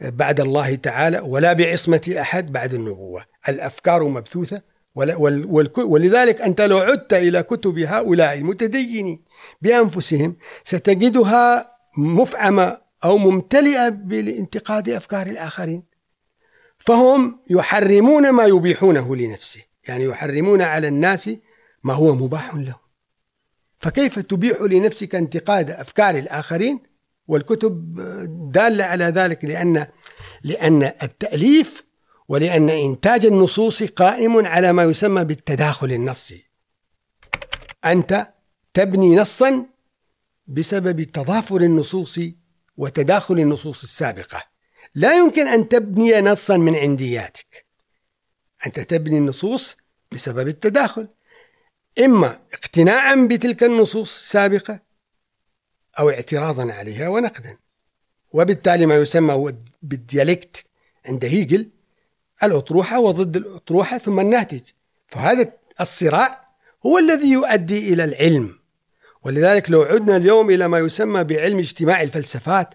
[0.00, 3.24] بعد الله تعالى ولا بعصمة أحد بعد النبوة.
[3.48, 4.62] الأفكار مبثوثة
[5.78, 9.24] ولذلك أنت لو عدت إلى كتب هؤلاء المتدينين
[9.62, 15.82] بأنفسهم ستجدها مفعمة أو ممتلئة بالانتقاد أفكار الآخرين.
[16.78, 21.30] فهم يحرمون ما يبيحونه لنفسه يعني يحرمون على الناس
[21.84, 22.78] ما هو مباح لهم.
[23.78, 26.80] فكيف تبيح لنفسك انتقاد أفكار الآخرين؟
[27.28, 27.94] والكتب
[28.52, 29.86] دالة على ذلك لأن
[30.42, 31.84] لأن التأليف
[32.28, 36.44] ولأن إنتاج النصوص قائم على ما يسمى بالتداخل النصي.
[37.84, 38.32] أنت
[38.74, 39.66] تبني نصا
[40.46, 42.20] بسبب تضافر النصوص
[42.76, 44.42] وتداخل النصوص السابقة.
[44.98, 47.66] لا يمكن أن تبني نصا من عندياتك.
[48.66, 49.76] أنت تبني النصوص
[50.12, 51.08] بسبب التداخل.
[52.04, 54.80] إما اقتناعا بتلك النصوص السابقة
[55.98, 57.58] أو اعتراضا عليها ونقدا.
[58.32, 60.64] وبالتالي ما يسمى بالديالكت
[61.06, 61.70] عند هيجل
[62.42, 64.62] الأطروحة وضد الأطروحة ثم الناتج.
[65.08, 66.48] فهذا الصراع
[66.86, 68.58] هو الذي يؤدي إلى العلم.
[69.22, 72.74] ولذلك لو عدنا اليوم إلى ما يسمى بعلم اجتماع الفلسفات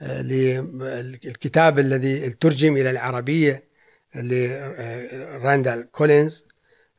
[0.00, 3.64] للكتاب الذي ترجم إلى العربية
[4.14, 6.44] لراندال كولينز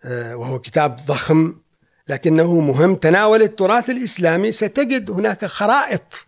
[0.06, 1.62] آه، وهو كتاب ضخم
[2.08, 6.28] لكنه مهم تناول التراث الإسلامي ستجد هناك خرائط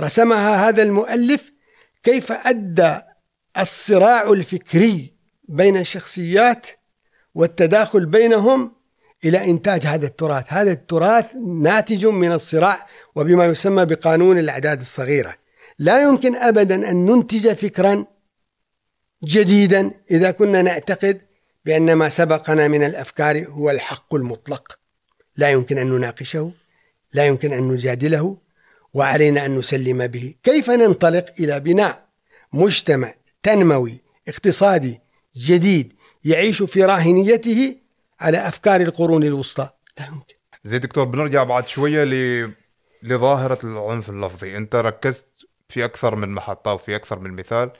[0.00, 1.52] رسمها هذا المؤلف
[2.02, 2.98] كيف أدى
[3.58, 5.14] الصراع الفكري
[5.48, 6.66] بين الشخصيات
[7.34, 8.72] والتداخل بينهم
[9.24, 15.34] إلى إنتاج هذا التراث، هذا التراث ناتج من الصراع وبما يسمى بقانون الأعداد الصغيرة.
[15.78, 18.06] لا يمكن ابدا أن ننتج فكرا
[19.24, 21.20] جديدا إذا كنا نعتقد
[21.64, 24.78] بأن ما سبقنا من الأفكار هو الحق المطلق.
[25.36, 26.52] لا يمكن أن نناقشه،
[27.14, 28.36] لا يمكن أن نجادله،
[28.94, 30.34] وعلينا أن نسلم به.
[30.42, 32.06] كيف ننطلق إلى بناء
[32.52, 35.00] مجتمع تنموي اقتصادي
[35.36, 35.92] جديد
[36.24, 37.76] يعيش في راهنيته
[38.20, 40.34] على أفكار القرون الوسطى لا يمكن
[40.64, 42.50] زي دكتور بنرجع بعد شوية ل
[43.02, 45.24] لظاهرة العنف اللفظي أنت ركزت
[45.68, 47.70] في أكثر من محطة وفي أكثر من مثال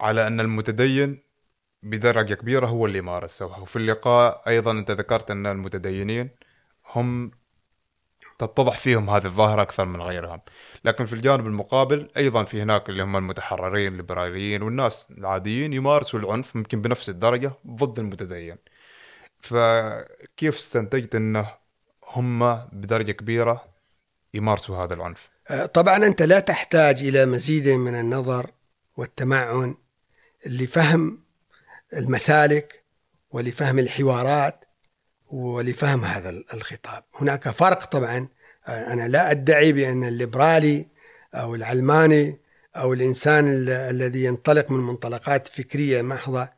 [0.00, 1.22] على أن المتدين
[1.82, 3.46] بدرجة كبيرة هو اللي مارسه.
[3.46, 6.30] وفي اللقاء أيضا أنت ذكرت أن المتدينين
[6.94, 7.30] هم
[8.38, 10.40] تتضح فيهم هذه الظاهرة أكثر من غيرهم.
[10.84, 16.56] لكن في الجانب المقابل أيضا في هناك اللي هم المتحررين الليبراليين والناس العاديين يمارسوا العنف
[16.56, 18.56] ممكن بنفس الدرجة ضد المتدين.
[19.40, 21.48] فكيف استنتجت أنه
[22.08, 23.64] هم بدرجة كبيرة
[24.34, 25.33] يمارسوا هذا العنف؟
[25.74, 28.50] طبعا أنت لا تحتاج إلى مزيد من النظر
[28.96, 29.74] والتمعن
[30.46, 31.18] لفهم
[31.96, 32.84] المسالك
[33.30, 34.64] ولفهم الحوارات
[35.30, 37.04] ولفهم هذا الخطاب.
[37.14, 38.28] هناك فرق طبعا.
[38.66, 40.86] آه، أنا لا أدعي بأن الليبرالي
[41.34, 42.40] أو العلماني
[42.76, 46.48] أو الإنسان الذي ينطلق من منطلقات فكرية محضة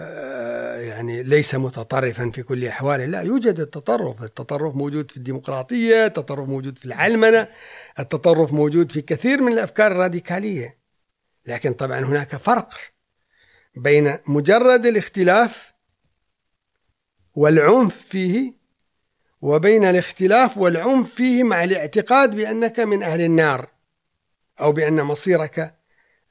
[0.00, 3.04] آه، يعني ليس متطرفا في كل أحواله.
[3.04, 4.22] لا يوجد التطرف.
[4.22, 7.48] التطرف موجود في الديمقراطية التطرف موجود في العلمنة.
[7.98, 10.78] التطرف موجود في كثير من الأفكار الراديكالية.
[11.46, 12.74] لكن طبعا هناك فرق
[13.76, 15.72] بين مجرد الاختلاف
[17.34, 18.58] والعنف فيه
[19.40, 23.68] وبين الاختلاف والعنف فيه مع الاعتقاد بأنك من أهل النار
[24.60, 25.78] أو بأن مصيرك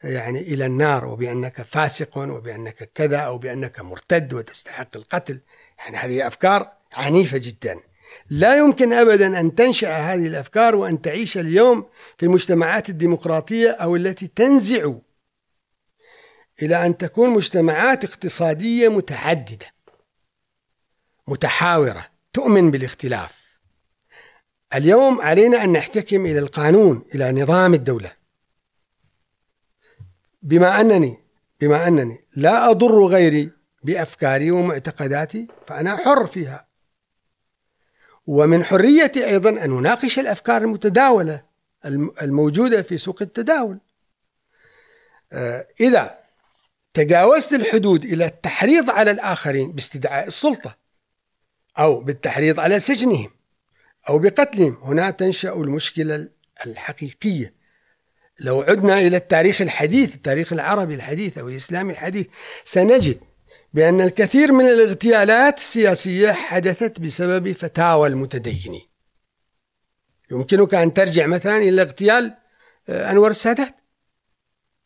[0.03, 5.41] يعني إلى النار وبأنك فاسق وبأنك كذا أو بأنك مرتد وتستحق القتل.
[5.77, 7.79] يعني هذه أفكار عنيفة جدا.
[8.29, 11.85] لا يمكن ابدا أن تنشأ هذه الأفكار وأن تعيش اليوم
[12.17, 14.93] في المجتمعات الديمقراطية أو التي تنزع
[16.61, 19.67] إلى أن تكون مجتمعات اقتصادية متعددة
[21.27, 23.47] متحاورة تؤمن بالاختلاف.
[24.75, 28.11] اليوم علينا أن نحتكم إلى القانون إلى نظام الدولة.
[30.41, 31.17] بما أنني
[31.61, 33.51] بما أنني لا أضر غيري
[33.83, 36.66] بأفكاري ومعتقداتي فأنا حر فيها.
[38.27, 41.43] ومن حريتي أيضا أن أناقش الأفكار المتداولة
[42.21, 43.77] الموجودة في سوق التداول.
[45.33, 46.17] آه، إذا
[46.93, 50.77] تجاوزت الحدود إلى التحريض على الآخرين باستدعاء السلطة
[51.79, 53.31] أو بالتحريض على سجنهم
[54.09, 56.29] أو بقتلهم هنا تنشأ المشكلة
[56.65, 57.53] الحقيقية.
[58.39, 62.27] لو عدنا إلى التاريخ الحديث التاريخ العربي الحديث أو الإسلامي الحديث
[62.63, 63.19] سنجد
[63.77, 68.85] بأن الكثير من الاغتيالات السياسية حدثت بسبب فتاوى المتدينين.
[70.31, 72.37] يمكنك أن ترجع مثلا إلى اغتيال
[72.89, 73.75] آه، أنور السادات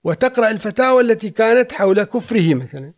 [0.04, 2.94] وتقرأ الفتاوى التي كانت حول كفره مثلا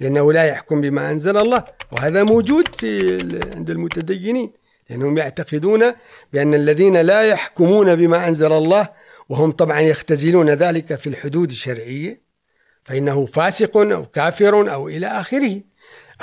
[0.00, 3.18] لأنه لا يحكم بما أنزل الله وهذا موجود في
[3.56, 4.52] عند المتدينين
[4.90, 5.92] لأنهم يعتقدون
[6.32, 8.88] بأن الذين لا يحكمون بما أنزل الله
[9.28, 12.31] وهم طبعا يختزلون ذلك في الحدود الشرعية.
[12.84, 15.60] فإنه فاسق أو كافر أو إلى آخره.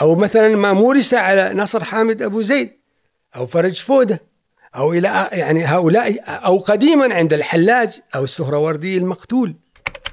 [0.02, 2.72] أو مثلا ما مورس على نصر حامد أبو زيد
[3.36, 4.24] أو فرج فودة
[4.76, 9.56] أو إلى يعني هؤلاء أو قديما عند الحلاج أو السهروردي المقتول.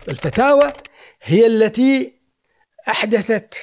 [0.08, 0.72] الفتاوى
[1.22, 2.12] هي التي
[2.88, 3.54] أحدثت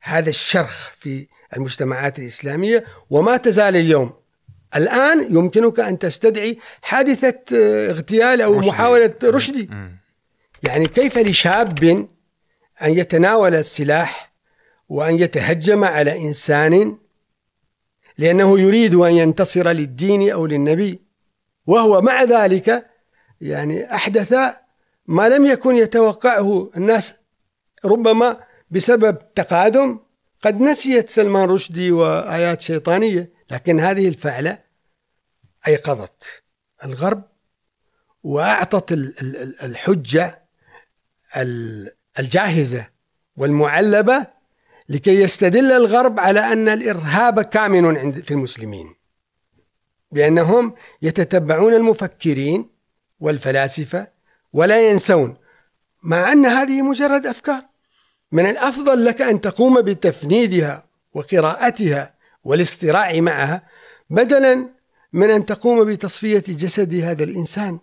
[0.00, 1.26] هذا الشرخ في
[1.56, 4.12] المجتمعات الإسلامية وما تزال اليوم.
[4.76, 8.68] الآن يمكنك أن تستدعي حادثة آه، اغتيال أو رشدي.
[8.68, 9.70] محاولة رشدي.
[10.62, 11.74] يعني كيف لشاب
[12.82, 14.32] أن يتناول السلاح
[14.88, 16.98] وأن يتهجم على إنسان
[18.18, 21.00] لأنه يريد أن ينتصر للدين أو للنبي.
[21.66, 22.86] وهو مع ذلك
[23.40, 24.34] يعني أحدث
[25.06, 27.14] ما لم يكن يتوقعه الناس
[27.84, 29.98] ربما بسبب تقادم.
[30.42, 34.58] قد نسيت سلمان رشدي وآيات شيطانية لكن هذه الفعلة
[35.68, 36.24] أيقظت
[36.84, 37.22] الغرب
[38.22, 38.92] وأعطت
[39.62, 40.42] الحجة
[42.18, 42.88] الجاهزة
[43.36, 44.26] والمعلبة
[44.88, 48.94] لكي يستدل الغرب على أن الإرهاب كامن عند في المسلمين
[50.12, 52.70] بأنهم يتتبعون المفكرين
[53.20, 54.08] والفلاسفة
[54.52, 55.36] ولا ينسون
[56.02, 57.62] مع أن هذه مجرد أفكار.
[58.32, 62.14] من الأفضل لك أن تقوم بتفنيدها وقراءتها
[62.44, 63.62] والاستراع معها
[64.10, 64.68] بدلا
[65.12, 67.78] من أن تقوم بتصفية جسد هذا الإنسان.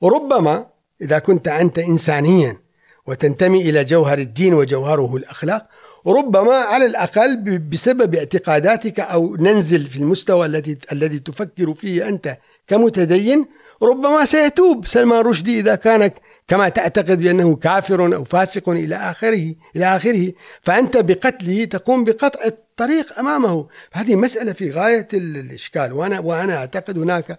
[0.00, 0.66] وربما
[1.02, 2.60] إذا كنت أنت إنسانيا
[3.08, 5.64] وتنتمي إلى جوهر الدين وجوهره الأخلاق
[6.06, 13.46] ربما على الأقل بسبب اعتقاداتك أو ننزل في المستوى الذي الذي تفكر فيه أنت كمتدين
[13.82, 16.10] ربما سيتوب سلمان رشدي إذا كان
[16.48, 20.32] كما تعتقد بأنه كافر أو فاسق إلى آخره إلى آخره
[20.62, 27.38] فأنت بقتله تقوم بقطع الطريق أمامه هذه مسألة في غاية الإشكال وأنا وأنا أعتقد هناك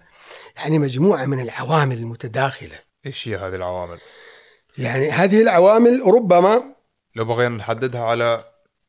[0.57, 3.97] يعني مجموعة من العوامل المتداخلة إيش هي هذه العوامل؟
[4.79, 6.63] يعني هذه العوامل ربما
[7.15, 8.43] لو بغينا نحددها على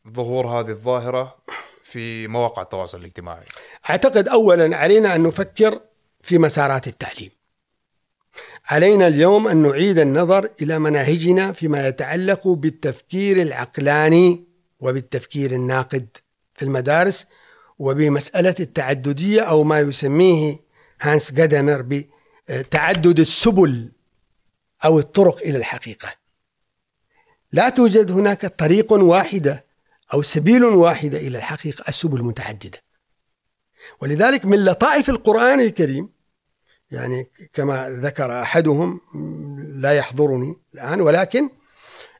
[0.08, 1.36] ظهور هذه الظاهرة
[1.84, 3.44] في مواقع التواصل الاجتماعي.
[3.90, 5.80] أعتقد أولا علينا أن نفكر
[6.22, 7.30] في مسارات التعليم.
[8.66, 14.44] علينا اليوم أن نعيد النظر إلى مناهجنا فيما يتعلق بالتفكير العقلاني
[14.80, 16.06] وبالتفكير الناقد
[16.54, 17.26] في المدارس
[17.78, 20.60] وبمسألة التعددية أو ما يسميه
[21.00, 21.84] هانس جادامر
[22.48, 23.92] بتعدد السبل
[24.84, 26.08] أو الطرق إلى الحقيقة.
[27.52, 29.64] لا توجد هناك طريق واحدة
[30.14, 32.78] أو سبيل واحدة إلى الحقيقة السبل متعددة
[34.00, 36.08] ولذلك من لطائف القرآن الكريم
[36.90, 39.00] يعني كما ذكر أحدهم
[39.76, 41.50] لا يحضرني الآن ولكن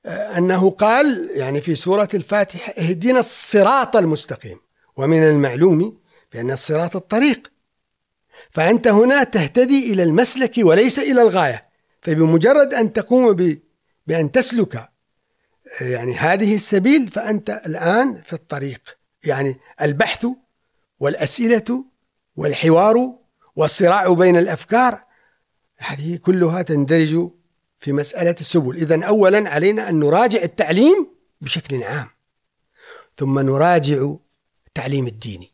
[0.06, 4.61] آه، أنه قال يعني في سورة الفاتحة اهدنا الصراط المستقيم.
[4.96, 5.98] ومن المعلوم
[6.32, 7.52] بأن الصراط الطريق.
[8.50, 11.69] فأنت هنا تهتدي إلى المسلك وليس إلى الغاية.
[12.03, 13.59] فبمجرد أن تقوم
[14.07, 14.88] بأن تسلك
[15.80, 18.98] يعني هذه السبيل فأنت الآن في الطريق.
[19.24, 20.26] يعني البحث
[21.01, 21.84] والأسئلة
[22.36, 23.14] والحوار
[23.57, 25.05] والصراع بين الأفكار
[25.78, 27.30] هذه كلها تندرج
[27.80, 28.76] في مسألة السبل.
[28.76, 31.09] إذا أولا علينا أن نراجع التعليم
[31.40, 32.09] بشكل عام
[33.16, 34.14] ثم نراجع
[34.66, 35.51] التعليم الديني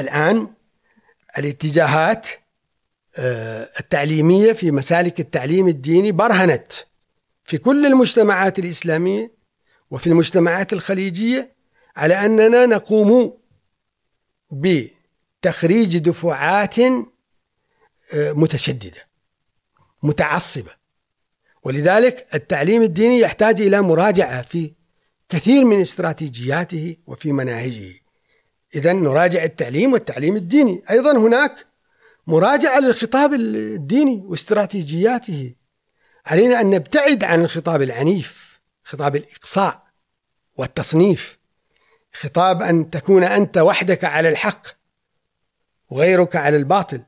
[0.00, 0.54] الآن
[1.38, 2.26] الاتجاهات
[3.16, 6.72] آه، التعليمية في مسالك التعليم الديني برهنت
[7.44, 9.32] في كل المجتمعات الإسلامية
[9.90, 11.52] وفي المجتمعات الخليجية
[11.96, 13.38] على أننا نقوم
[14.50, 16.78] بتخريج دفعات
[18.14, 19.08] آه، متشددة
[20.02, 20.70] متعصبة.
[21.64, 24.72] ولذلك التعليم الديني يحتاج إلى مراجعة في
[25.28, 27.92] كثير من استراتيجياته وفي مناهجه.
[28.74, 30.82] إذا نراجع التعليم والتعليم الديني.
[30.90, 31.71] أيضا هناك
[32.26, 35.54] مراجعة للخطاب الديني واستراتيجياته.
[36.26, 39.82] علينا أن نبتعد عن الخطاب العنيف خطاب الإقصاء
[40.56, 41.38] والتصنيف.
[42.12, 44.66] خطاب أن تكون أنت وحدك على الحق
[45.90, 47.02] وغيرك على الباطل.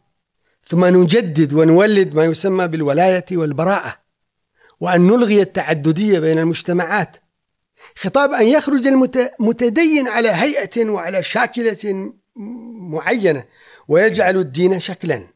[0.67, 3.97] ثم نجدد ونولد ما يسمى بالولاية والبراءة
[4.81, 7.17] وأن نلغي التعددية بين المجتمعات.
[7.97, 12.12] خطاب أن يخرج المتدين على هيئة وعلى شاكلة
[12.91, 13.45] معينة.
[13.89, 15.28] ويجعل الدين شكلا.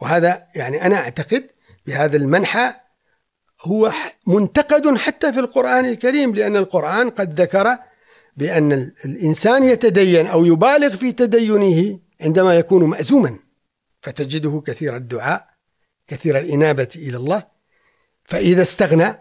[0.00, 1.50] وهذا يعني أنا أعتقد
[1.86, 2.74] بهذا المنحى
[3.60, 3.92] هو
[4.26, 7.78] منتقد حتى في القرآن الكريم لأن القرآن قد ذكر
[8.36, 8.72] بأن
[9.04, 13.38] الإنسان يتدين أو يبالغ في تدينه عندما يكون مأزوما.
[14.00, 15.48] فتجده كثير الدعاء
[16.08, 17.42] كثير الإنابة إلى الله.
[18.24, 19.14] فإذا استغنى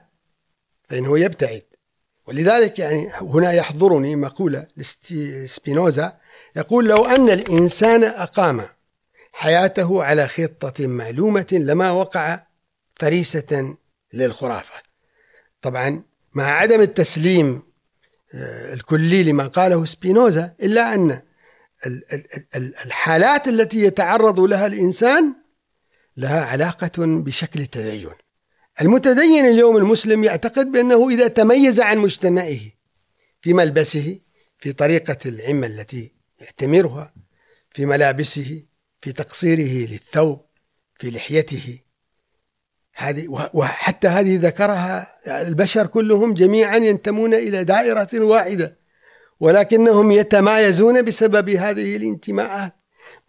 [0.90, 1.64] فإنه يبتعد.
[2.28, 6.18] ولذلك يعني هنا يحضرني مقولة لسبينوزا
[6.56, 8.62] يقول لو أن الإنسان أقام
[9.34, 12.44] حياته على خطة معلومة لما وقع
[12.96, 13.76] فريسة
[14.14, 14.82] للخرافة.
[15.62, 17.62] طبعا مع عدم التسليم
[18.34, 21.22] آه، الكلي لما قاله سبينوزا إلا أن
[22.86, 25.36] الحالات التي يتعرض لها الإنسان
[26.18, 28.10] لها علاقة بشكل التدين
[28.82, 32.60] المتدين اليوم المسلم يعتقد بأنه إذا تميز عن مجتمعه
[33.42, 34.20] في ملبسه
[34.60, 37.14] في طريقة العمة التي يعتمرها
[37.70, 38.64] في ملابسه
[39.02, 40.42] في تقصيره للثوب
[40.96, 41.80] في لحيته.
[42.96, 45.08] هذه وحتى هذه ذكرها
[45.48, 48.78] البشر كلهم جميعا ينتمون إلى دائرة واحدة
[49.40, 52.76] ولكنهم يتمايزون بسبب هذه الانتماءات.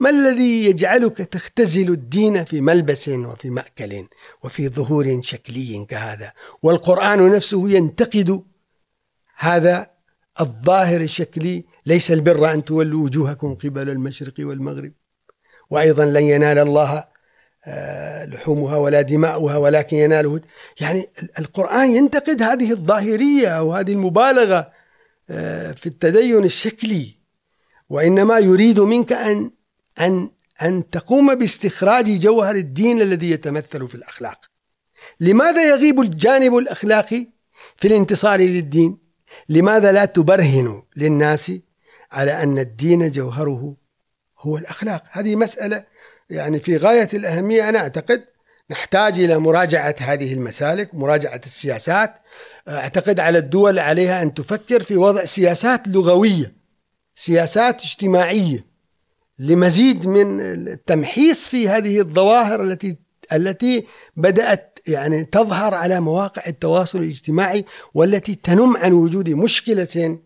[0.00, 4.06] ما الذي يجعلك تختزل الدين في ملبس وفي مأكل
[4.42, 6.32] وفي ظهور شكلي كهذا؟
[6.62, 8.42] والقرآن نفسه ينتقد
[9.36, 9.90] هذا
[10.40, 14.92] الظاهر الشكلي ليس البر أن تولوا وجوهكم قبل المشرق والمغرب.
[15.70, 17.04] وأيضا لن ينال الله
[17.66, 20.40] آه، لحومها ولا دماؤها ولكن يناله
[20.80, 21.08] يعني
[21.38, 24.70] القرآن ينتقد هذه الظاهرية أو هذه المبالغة
[25.30, 27.14] آه، في التدين الشكلي.
[27.88, 29.50] وإنما يريد منك أن
[30.00, 30.30] أن
[30.62, 34.38] أن تقوم باستخراج جوهر الدين الذي يتمثل في الأخلاق.
[35.20, 37.26] لماذا يغيب الجانب الأخلاقي
[37.76, 38.98] في الانتصار للدين؟
[39.48, 41.52] لماذا لا تبرهن للناس
[42.12, 43.76] على أن الدين جوهره
[44.38, 45.02] هو الأخلاق.
[45.10, 45.84] هذه مسألة
[46.30, 48.24] يعني في غاية الأهمية أنا أعتقد
[48.70, 52.14] نحتاج إلى مراجعة هذه المسالك مراجعة السياسات.
[52.68, 56.52] أعتقد على الدول عليها أن تفكر في وضع سياسات لغوية
[57.14, 58.66] سياسات اجتماعية
[59.38, 62.96] لمزيد من التمحيص في هذه الظواهر التي
[63.32, 63.86] التي
[64.16, 70.18] بدأت يعني تظهر على مواقع التواصل الاجتماعي والتي تنم عن وجود مشكلة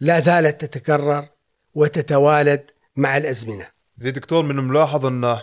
[0.00, 1.28] لا زالت تتكرر.
[1.74, 3.66] وتتوالد مع الأزمنة.
[3.98, 5.38] زي دكتور من ملاحظ أن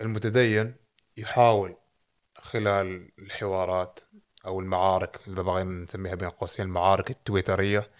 [0.00, 0.74] المتدين
[1.16, 1.76] يحاول
[2.36, 4.00] خلال الحوارات
[4.46, 7.90] أو المعارك إذا بغينا نسميها بين قوسين المعارك التويترية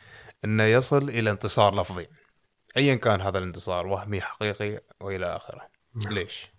[0.44, 2.06] أنه يصل إلى انتصار لفظي.
[2.76, 5.68] ايا كان هذا الانتصار وهمي حقيقي وإلى آخره.
[5.94, 6.12] نعم.
[6.12, 6.50] ليش؟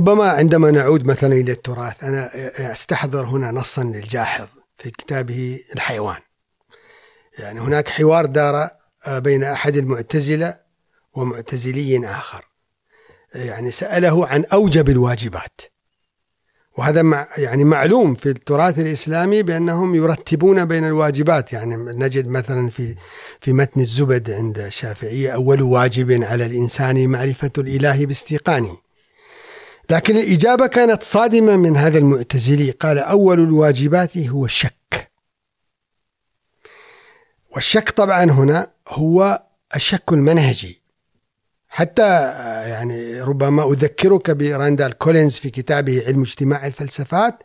[0.00, 2.30] ربما عندما نعود مثلا إلى التراث أنا
[2.72, 6.20] أستحضر هنا نصا للجاحظ في كتابه الحيوان.
[7.38, 8.70] يعني هناك حوار دار
[9.08, 10.58] بين أحد المعتزلة
[11.14, 12.44] ومعتزلي آخر
[13.34, 15.60] يعني سأله عن أوجب الواجبات
[16.78, 22.94] وهذا مع يعني معلوم في التراث الإسلامي بأنهم يرتبون بين الواجبات يعني نجد مثلا في
[23.40, 28.76] في متن الزبد عند الشافعية أول واجب على الإنسان معرفة الإله باستيقانه.
[29.90, 35.10] لكن الإجابة كانت صادمة من هذا المعتزلي قال أول الواجبات هو الشك.
[37.58, 39.42] والشك طبعا هنا هو
[39.76, 40.82] الشك المنهجي.
[41.68, 42.32] حتى
[42.68, 47.38] يعني ربما أذكرك براندال كولينز في كتابه علم اجتماع الفلسفات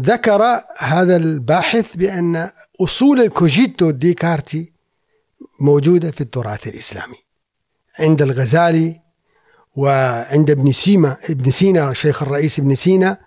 [0.00, 4.72] ذكر هذا الباحث بأن أصول الكوجيتو الديكارتي
[5.60, 7.18] موجودة في التراث الإسلامي.
[7.98, 9.00] عند الغزالي
[9.74, 13.18] وعند ابن سيما ابن سينا شيخ الرئيس ابن سينا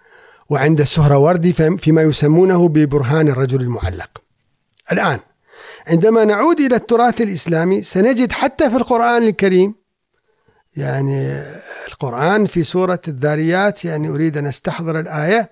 [0.50, 4.22] وعند السهروردي فيما يسمونه ببرهان الرجل المعلق.
[4.92, 5.20] الآن
[5.90, 9.76] عندما نعود إلى التراث الإسلامي سنجد حتى في القرآن الكريم
[10.78, 11.42] يعني
[11.88, 15.52] القرآن في سورة الذاريات يعني أريد أن أستحضر الآية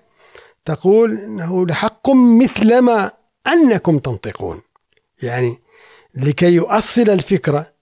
[0.64, 3.10] تقول إنه لحق مثلما
[3.46, 4.60] أنكم تنطقون.
[5.22, 5.58] يعني
[6.14, 7.72] لكي يؤصل الفكرة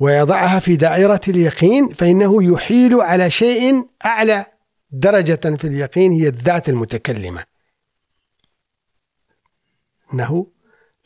[0.00, 4.46] ويضعها في دائرة اليقين فإنه يحيل على شيء أعلى
[4.90, 7.44] درجة في اليقين هي الذات المتكلمة.
[10.14, 10.53] إنه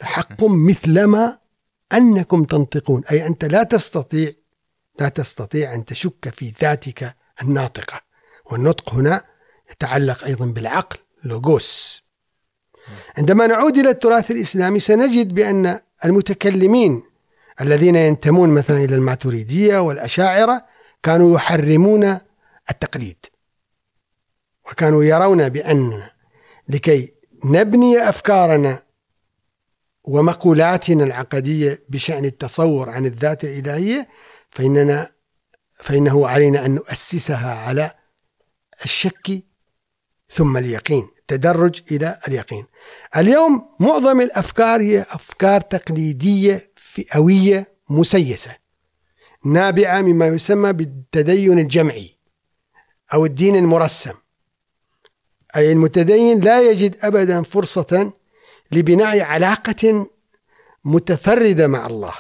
[0.03, 1.38] لحق مثلما
[1.92, 3.03] أنكم تنطقون.
[3.11, 4.32] أي أنت لا تستطيع
[5.01, 8.01] لا تستطيع أن تشك في ذاتك الناطقة.
[8.51, 9.24] والنطق هنا
[9.70, 12.03] يتعلق أيضا بالعقل لوغوس.
[13.18, 17.03] عندما نعود إلى التراث الإسلامي سنجد بأن المتكلمين
[17.61, 20.64] الذين ينتمون مثلا إلى الماتريدية والأشاعرة
[21.03, 22.18] كانوا يحرمون
[22.70, 23.26] التقليد.
[24.70, 26.03] وكانوا يرون بأن
[26.68, 28.82] لكي نبني أفكارنا
[30.09, 34.09] ومقولاتنا العقدية بشأن التصور عن الذات الإلهية
[34.50, 35.12] فإننا
[35.74, 37.90] فإنه علينا أن نؤسسها على
[38.84, 39.42] الشك
[40.30, 42.66] ثم اليقين تدرج إلى اليقين.
[43.16, 48.56] اليوم معظم الأفكار هي أفكار تقليدية فئوية مسيسة
[49.44, 52.18] نابعة مما يسمى بالتدين الجمعي
[53.14, 54.14] أو الدين المرسم.
[55.56, 58.12] أي المتدين لا يجد أبدا فرصة
[58.73, 60.07] لبناء علاقة
[60.85, 62.14] متفردة مع الله.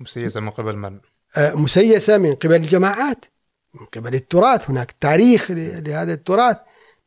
[0.00, 1.00] مسيسة من قبل من؟
[1.36, 3.24] آه، مسيسة من قبل الجماعات
[3.74, 4.70] من قبل التراث.
[4.70, 6.56] هناك تاريخ لهذا التراث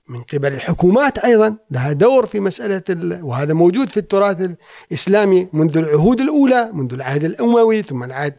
[0.10, 1.58] من قبل الحكومات أيضا.
[1.72, 2.84] لها دور في مسألة
[3.26, 4.50] وهذا موجود في التراث
[4.92, 8.36] الإسلامي منذ العهود الأولى منذ العهد الأموي ثم العهد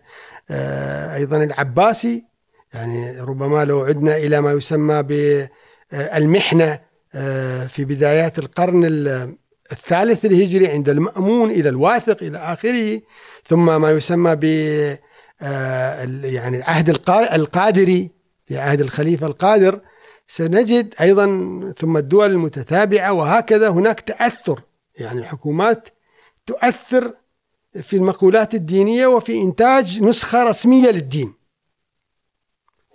[0.50, 2.24] آه، أيضا العباسي.
[2.74, 6.78] يعني ربما لو عدنا إلى ما يسمى بالمحنة
[7.14, 8.84] آه، في بدايات القرن
[9.72, 13.00] الثالث الهجري عند المأمون إلى الواثق إلى آخره
[13.44, 14.44] ثم ما يسمى ب
[15.42, 16.88] آه، يعني العهد
[17.32, 18.10] القادري
[18.46, 19.80] في عهد الخليفة القادر.
[20.28, 21.26] سنجد أيضا
[21.78, 24.62] ثم الدول المتتابعة وهكذا هناك تأثر
[24.98, 25.88] يعني الحكومات
[26.46, 27.14] تؤثر
[27.82, 31.34] في المقولات الدينية وفي إنتاج نسخة رسمية للدين.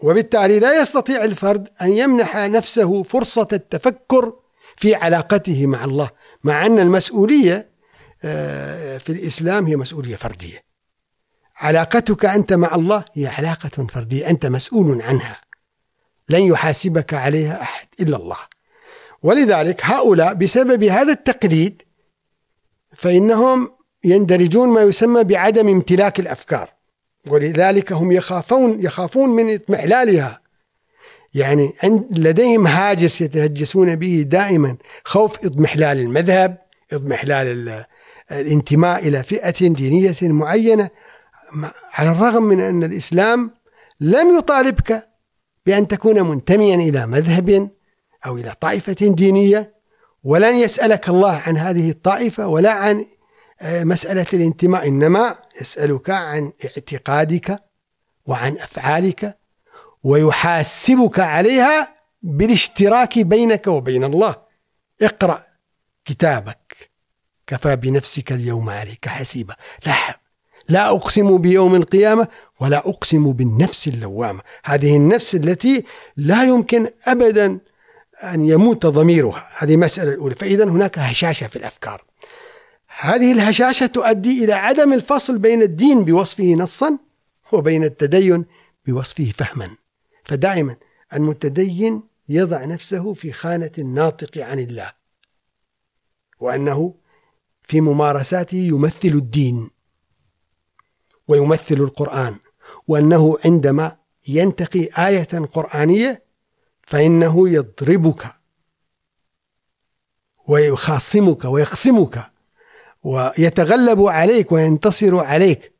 [0.01, 4.33] وبالتالي لا يستطيع الفرد أن يمنح نفسه فرصة التفكر
[4.75, 6.09] في علاقته مع الله.
[6.43, 7.73] مع أن المسؤولية
[8.23, 10.63] آه، في الإسلام هي مسؤولية فردية.
[11.57, 14.29] علاقتك أنت مع الله هي علاقة فردية.
[14.29, 15.41] أنت مسؤول عنها.
[16.29, 18.37] لن يحاسبك عليها أحد إلا الله.
[19.23, 21.81] ولذلك هؤلاء بسبب هذا التقليد
[22.95, 23.71] فإنهم
[24.03, 26.69] يندرجون ما يسمى بعدم امتلاك الأفكار.
[27.27, 30.42] ولذلك هم يخافون يخافون من اضمحلالها
[31.33, 36.57] يعني عند لديهم هاجس يتهجسون به دائما خوف اضمحلال المذهب
[36.93, 37.85] اضمحلال
[38.31, 40.89] الانتماء إلى فئة دينية معينة.
[41.93, 43.51] على الرغم من أن الإسلام
[43.99, 45.07] لم يطالبك
[45.65, 47.69] بأن تكون منتميا إلى مذهب
[48.25, 49.73] أو إلى طائفة دينية
[50.23, 53.05] ولن يسألك الله عن هذه الطائفة ولا عن
[53.61, 57.59] آه، مسألة الانتماء إنما يسألك عن اعتقادك
[58.25, 59.37] وعن أفعالك
[60.03, 64.35] ويحاسبك عليها بالاشتراك بينك وبين الله.
[65.01, 65.43] اقرأ
[66.05, 66.91] كتابك.
[67.47, 69.55] كفى بنفسك اليوم عليك حسيبا.
[69.85, 70.19] لا
[70.69, 72.27] لا أقسم بيوم القيامة
[72.59, 74.41] ولا أقسم بالنفس اللوامة.
[74.65, 75.83] هذه النفس التي
[76.17, 77.59] لا يمكن ابدا
[78.23, 79.47] أن يموت ضميرها.
[79.57, 80.35] هذه المساله الأولى.
[80.35, 82.03] فاذا هناك هشاشة في الأفكار.
[82.99, 86.97] هذه الهشاشة تؤدي إلى عدم الفصل بين الدين بوصفه نصا
[87.51, 88.45] وبين التدين
[88.85, 89.82] بوصفه فهما.
[90.25, 90.75] فدائما
[91.13, 94.91] المتدين يضع نفسه في خانة الناطق عن الله
[96.39, 96.95] وأنه
[97.63, 99.69] في ممارساته يمثل الدين
[101.27, 102.35] ويمثل القرآن
[102.87, 103.97] وأنه عندما
[104.27, 106.23] ينتقي آية قرآنية
[106.83, 108.25] فإنه يضربك
[110.47, 112.31] ويخاصمك ويقسمك
[113.03, 115.73] ويتغلب عليك وينتصر عليك.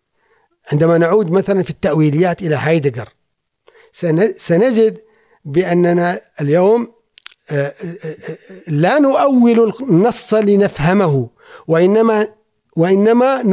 [0.71, 3.09] عندما نعود مثلا في التأويليات إلى هايدجر
[4.37, 4.97] سنجد
[5.45, 6.93] بأننا اليوم
[7.51, 7.71] آه، آه،
[8.05, 8.37] آه،
[8.67, 11.29] لا نؤول النص لنفهمه
[11.67, 12.27] وإنما
[12.77, 13.43] وإنما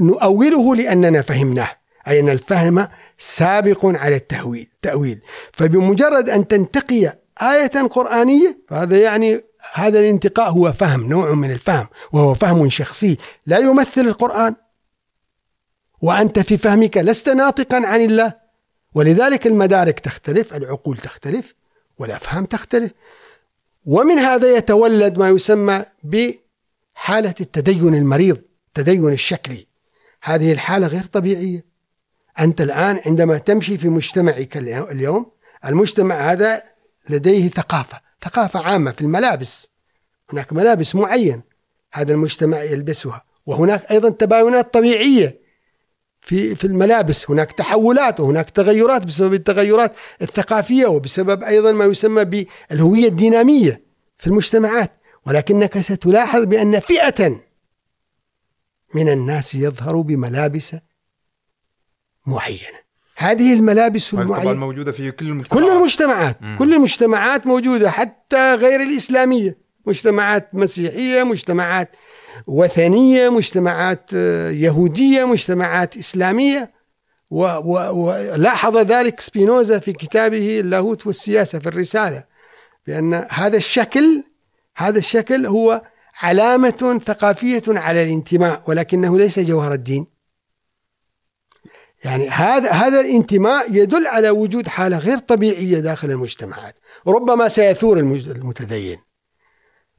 [0.00, 1.70] نؤوله لأننا فهمناه
[2.08, 2.88] أي أن الفهم
[3.18, 5.20] سابق على التأويل تأويل.
[5.52, 9.40] فبمجرد أن تنتقي آية قرآنية فهذا يعني
[9.74, 13.16] هذا الانتقاء هو فهم نوع من الفهم وهو فهم شخصي.
[13.46, 14.54] لا يمثل القرآن.
[16.00, 18.47] وأنت في فهمك لست ناطقا عن الله.
[18.98, 21.54] ولذلك المدارك تختلف العقول تختلف
[21.98, 22.92] والأفهام تختلف.
[23.86, 28.38] ومن هذا يتولد ما يسمى بحالة التدين المريض
[28.68, 29.66] التدين الشكلي.
[30.22, 31.64] هذه الحالة غير طبيعية.
[32.40, 35.26] أنت الآن عندما تمشي في مجتمعك اليوم
[35.66, 36.62] المجتمع هذا
[37.08, 39.68] لديه ثقافة ثقافة عامة في الملابس.
[40.32, 41.42] هناك ملابس معين
[41.92, 43.24] هذا المجتمع يلبسها.
[43.46, 45.37] وهناك أيضا تباينات طبيعية
[46.28, 47.30] في في الملابس.
[47.30, 53.82] هناك تحولات وهناك تغيرات بسبب التغيرات الثقافية وبسبب أيضا ما يسمى بالهوية الدينامية
[54.18, 54.90] في المجتمعات.
[55.26, 57.40] ولكنك ستلاحظ بأن فئة
[58.94, 60.76] من الناس يظهر بملابس
[62.26, 62.78] معينة.
[63.16, 65.64] هذه الملابس المعينه طبعا موجودة في كل المجتمعات.
[65.64, 66.42] كل المجتمعات.
[66.42, 66.56] مم.
[66.58, 69.58] كل المجتمعات موجودة حتى غير الإسلامية.
[69.86, 71.96] مجتمعات مسيحية مجتمعات
[72.46, 76.78] وثنية مجتمعات آه، يهودية مجتمعات إسلامية.
[77.30, 82.24] ولاحظ ذلك سبينوزا في كتابه اللاهوت والسياسة في الرسالة
[82.86, 84.24] بأن هذا الشكل
[84.76, 85.82] هذا الشكل هو
[86.22, 90.06] علامة ثقافية على الانتماء ولكنه ليس جوهر الدين.
[92.04, 96.74] يعني هذا هذا الانتماء يدل على وجود حالة غير طبيعية داخل المجتمعات
[97.06, 98.98] ربما سيثور المتدين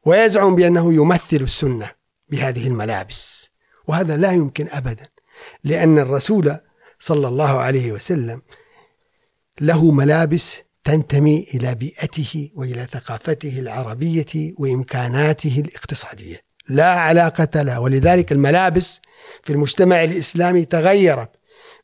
[0.06, 1.99] ويزعم بأنه يمثل السنة.
[2.32, 3.50] بهذه الملابس.
[3.88, 5.06] وهذا لا يمكن ابدا
[5.64, 6.58] لأن الرسول
[7.00, 8.42] صلى الله عليه وسلم
[9.62, 16.42] له ملابس تنتمي إلى بيئته وإلى ثقافته العربية وإمكاناته الاقتصادية.
[16.70, 17.78] لا علاقة لها.
[17.78, 19.02] ولذلك الملابس
[19.44, 21.39] في المجتمع الإسلامي تغيرت.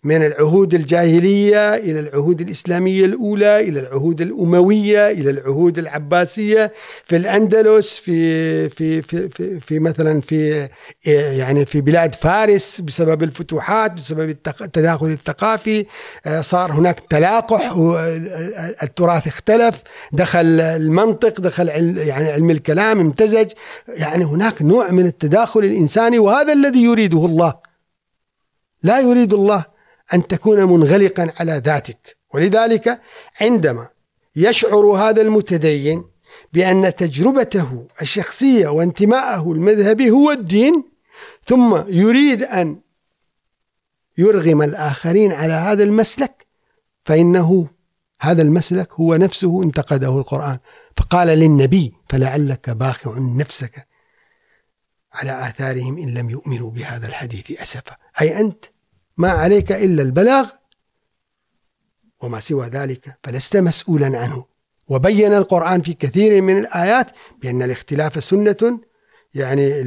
[0.06, 6.74] من العهود الجاهلية إلى العهود الإسلامية الأولى إلى العهود الأموية إلى العهود العباسية.
[7.04, 10.70] في الأندلس في في في في, في مثلا في
[11.06, 15.86] يعني في بلاد فارس بسبب الفتوحات بسبب التداخل الثقافي
[16.26, 17.76] آه، صار هناك تلاقح
[18.84, 19.82] التراث اختلف.
[20.12, 23.52] دخل المنطق دخل يعني علم الكلام امتزج.
[23.88, 27.54] يعني هناك نوع من التداخل الإنساني وهذا الذي يريده الله.
[28.84, 29.75] لا يريد الله.
[30.14, 32.18] أن تكون منغلقا على ذاتك.
[32.34, 33.02] ولذلك
[33.42, 33.88] عندما
[34.36, 36.04] يشعر هذا المتدين
[36.54, 40.84] بأن تجربته الشخصية وانتماءه المذهبي هو الدين
[41.44, 42.82] ثم يريد أن
[44.18, 46.46] يرغم الآخرين على هذا المسلك
[47.06, 47.68] فإنه
[48.22, 50.58] هذا المسلك هو نفسه انتقده القرآن.
[50.98, 53.88] فقال للنبي فلعلك باخع نفسك
[55.14, 57.98] على آثارهم إن لم يؤمنوا بهذا الحديث أسفا.
[58.22, 58.66] أي أنت
[59.18, 60.50] ما عليك إلا البلاغ
[62.20, 64.46] وما سوى ذلك فلست مسؤولا عنه.
[64.88, 67.12] وبين القرآن في كثير من الآيات
[67.42, 68.80] بأن الاختلاف سنة
[69.34, 69.84] يعني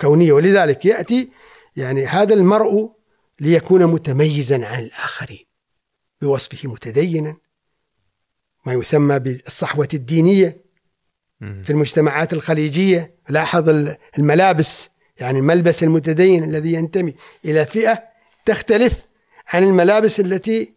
[0.00, 0.32] كونية.
[0.32, 1.30] ولذلك يأتي
[1.76, 2.92] يعني هذا المرء
[3.40, 5.44] ليكون متميزا عن الآخرين
[6.22, 7.36] بوصفه متدينا
[8.66, 10.64] ما يسمى بالصحوة الدينية
[11.40, 13.16] في المجتمعات الخليجية.
[13.28, 13.68] لاحظ
[14.18, 14.88] الملابس
[15.20, 17.14] يعني الملبس المتدين الذي ينتمي
[17.44, 18.02] إلى فئة
[18.44, 19.06] تختلف
[19.48, 20.72] عن الملابس التي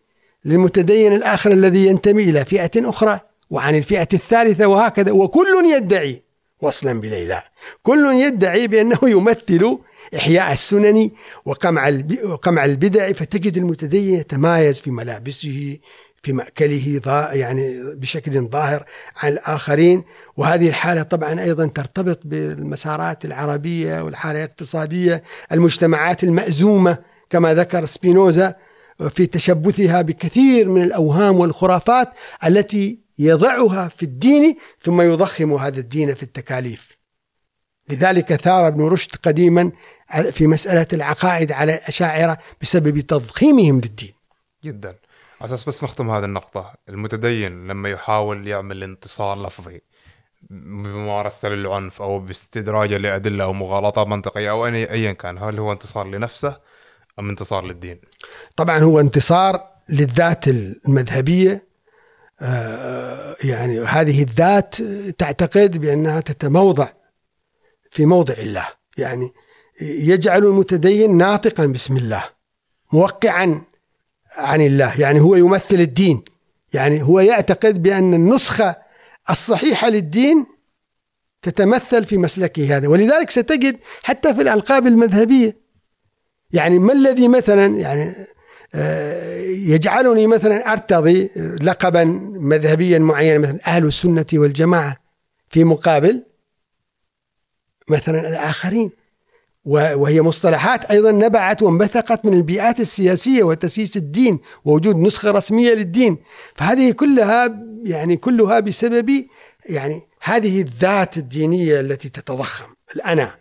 [0.46, 3.20] للمتدين الآخر الذي ينتمي إلى فئة أخرى
[3.50, 6.24] وعن الفئة الثالثة وهكذا وكل يدعي
[6.62, 7.44] وصلا بليلى.
[7.84, 9.78] كل يدعي بأنه يمثل
[10.16, 11.12] إحياء السنن
[11.46, 11.92] وقمع
[12.26, 15.78] وقمع البدع فتجد المتدين يتمايز في ملابسه
[16.24, 17.02] في مأكله
[17.34, 18.84] يعني بشكل ظاهر
[19.18, 20.04] عن الآخرين.
[20.38, 26.98] وهذه الحالة طبعا أيضا ترتبط بالمسارات العربية والحالة الاقتصادية المجتمعات المأزومة
[27.30, 28.56] كما ذكر سبينوزا
[29.10, 32.10] في تشبثها بكثير من الأوهام والخرافات
[32.46, 36.98] التي يضعها في الدين ثم يضخم هذا الدين في التكاليف.
[37.90, 39.72] لذلك ثار ابن رشد قديما
[40.32, 44.14] في مسألة العقائد على الأشاعرة بسبب تضخيمهم للدين.
[44.64, 44.96] جدا.
[45.42, 46.74] على أساس بس نختم هذه النقطة.
[46.90, 49.82] المتدين لما يحاول يعمل انتصار لفظي
[50.50, 56.60] بممارسة للعنف أو باستدراجه لأدلة أو مغالطات منطقية أو أيا كان هل هو انتصار لنفسه
[57.20, 58.02] أم انتصار للدين؟
[58.56, 61.70] طبعا هو انتصار للذات المذهبية.
[62.42, 64.76] آه، يعني هذه الذات
[65.18, 66.88] تعتقد بأنها تتموضع
[67.92, 68.68] في موضع الله.
[68.98, 69.32] يعني
[69.82, 72.24] يجعل المتدين ناطقا بسم الله
[72.94, 73.69] موقعا.
[74.38, 75.02] عن الله.
[75.02, 76.24] يعني هو يمثل الدين.
[76.74, 78.76] يعني هو يعتقد بأن النسخة
[79.30, 80.46] الصحيحة للدين
[81.42, 82.88] تتمثل في مسلكه هذا.
[82.88, 85.58] ولذلك ستجد حتى في الألقاب المذهبية.
[86.52, 88.14] يعني ما الذي مثلا يعني
[88.76, 91.30] آه، يجعلني مثلا أرتضي
[91.62, 92.04] لقبا
[92.34, 94.98] مذهبيا معينا مثلا أهل السنة والجماعة
[95.50, 96.26] في مقابل
[97.90, 98.92] مثلا الآخرين.
[99.70, 106.18] وهي مصطلحات أيضا نبعت وانبثقت من البيئات السياسية وتسييس الدين ووجود نسخة رسمية للدين.
[106.56, 109.26] فهذه كلها يعني كلها بسبب
[109.66, 112.66] يعني هذه الذات الدينية التي تتضخم.
[112.96, 113.32] الأنا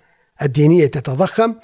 [0.43, 1.55] الدينية تتضخم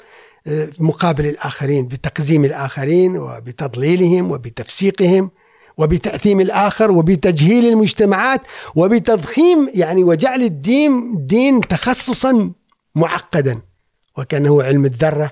[0.46, 5.30] آه، مقابل الآخرين بتقزيم الآخرين وبتضليلهم وبتفسيقهم
[5.78, 8.40] وبتأثيم الآخر وبتجهيل المجتمعات
[8.74, 12.52] وبتضخيم يعني وجعل الدين دين تخصصا
[12.94, 13.60] معقدا.
[14.18, 15.30] وكأنه علم الذرة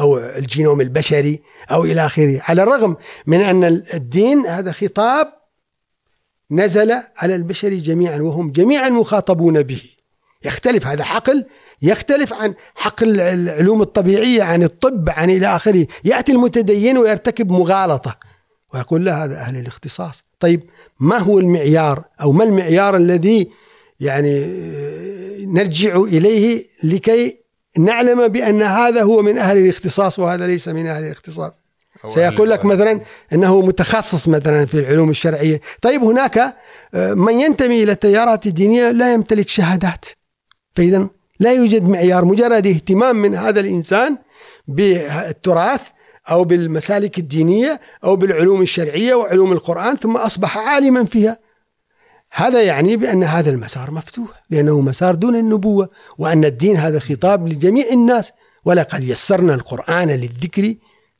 [0.00, 2.40] أو الجينوم البشري أو إلى آخره.
[2.42, 5.32] على الرغم من أن الدين هذا خطاب
[6.50, 9.82] نزل على البشر جميعا وهم جميعا مخاطبون به.
[10.44, 11.46] يختلف هذا حقل
[11.82, 15.86] يختلف عن حقل العلوم الطبيعية عن الطب عن إلى آخره.
[16.04, 18.18] يأتي المتدين ويرتكب مغالطة
[18.74, 20.24] ويقول لا هذا أهل الاختصاص.
[20.40, 20.62] طيب
[21.00, 23.50] ما هو المعيار أو ما المعيار الذي
[24.00, 24.46] يعني
[25.46, 27.45] نرجع إليه لكي
[27.78, 31.52] نعلم بأن هذا هو من أهل الاختصاص وهذا ليس من أهل الاختصاص
[32.08, 33.00] سيقول لك مثلا
[33.32, 36.56] أنه متخصص مثلا في العلوم الشرعية، طيب هناك
[36.94, 40.04] آه، من ينتمي إلى التيارات الدينية لا يمتلك شهادات.
[40.74, 41.08] فاذا
[41.40, 44.18] لا يوجد معيار مجرد اهتمام من هذا الإنسان
[44.68, 45.80] بالتراث
[46.30, 51.45] أو بالمسالك الدينية أو بالعلوم الشرعية وعلوم القرآن ثم أصبح عالما فيها.
[52.38, 57.86] هذا يعني بأن هذا المسار مفتوح لأنه مسار دون النبوة وأن الدين هذا خطاب لجميع
[57.92, 58.32] الناس
[58.64, 60.74] ولقد يسرنا القرآن للذكر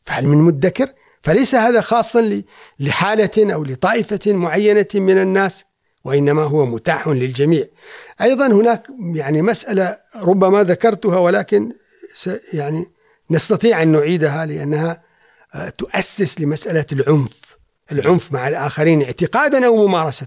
[0.07, 0.89] فهل من مدكر؟
[1.23, 2.43] فليس هذا خاصا
[2.81, 5.65] لحالة أو لطائفة معينة من الناس
[6.05, 7.65] وإنما هو متاح للجميع.
[8.21, 11.73] أيضا هناك يعني مسألة ربما ذكرتها ولكن
[12.53, 12.87] يعني
[13.31, 15.03] نستطيع أن نعيدها لأنها
[15.55, 17.57] آه، تؤسس لمسألة العنف
[17.93, 20.27] العنف مع الآخرين اعتقادا أو ممارسة.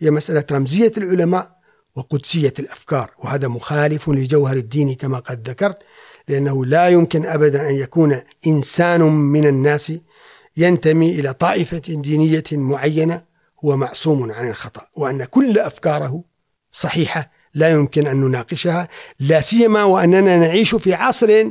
[0.00, 1.60] هي مسألة رمزية العلماء
[1.94, 5.82] وقدسية الأفكار وهذا مخالف لجوهر الدين كما قد ذكرت
[6.28, 9.92] لأنه لا يمكن أبدا أن يكون إنسان من الناس
[10.56, 13.22] ينتمي إلى طائفة دينية معينة
[13.64, 16.24] هو معصوم عن الخطأ وأن كل أفكاره
[16.72, 18.88] صحيحة لا يمكن أن نناقشها
[19.20, 21.50] لا سيما وأننا نعيش في عصر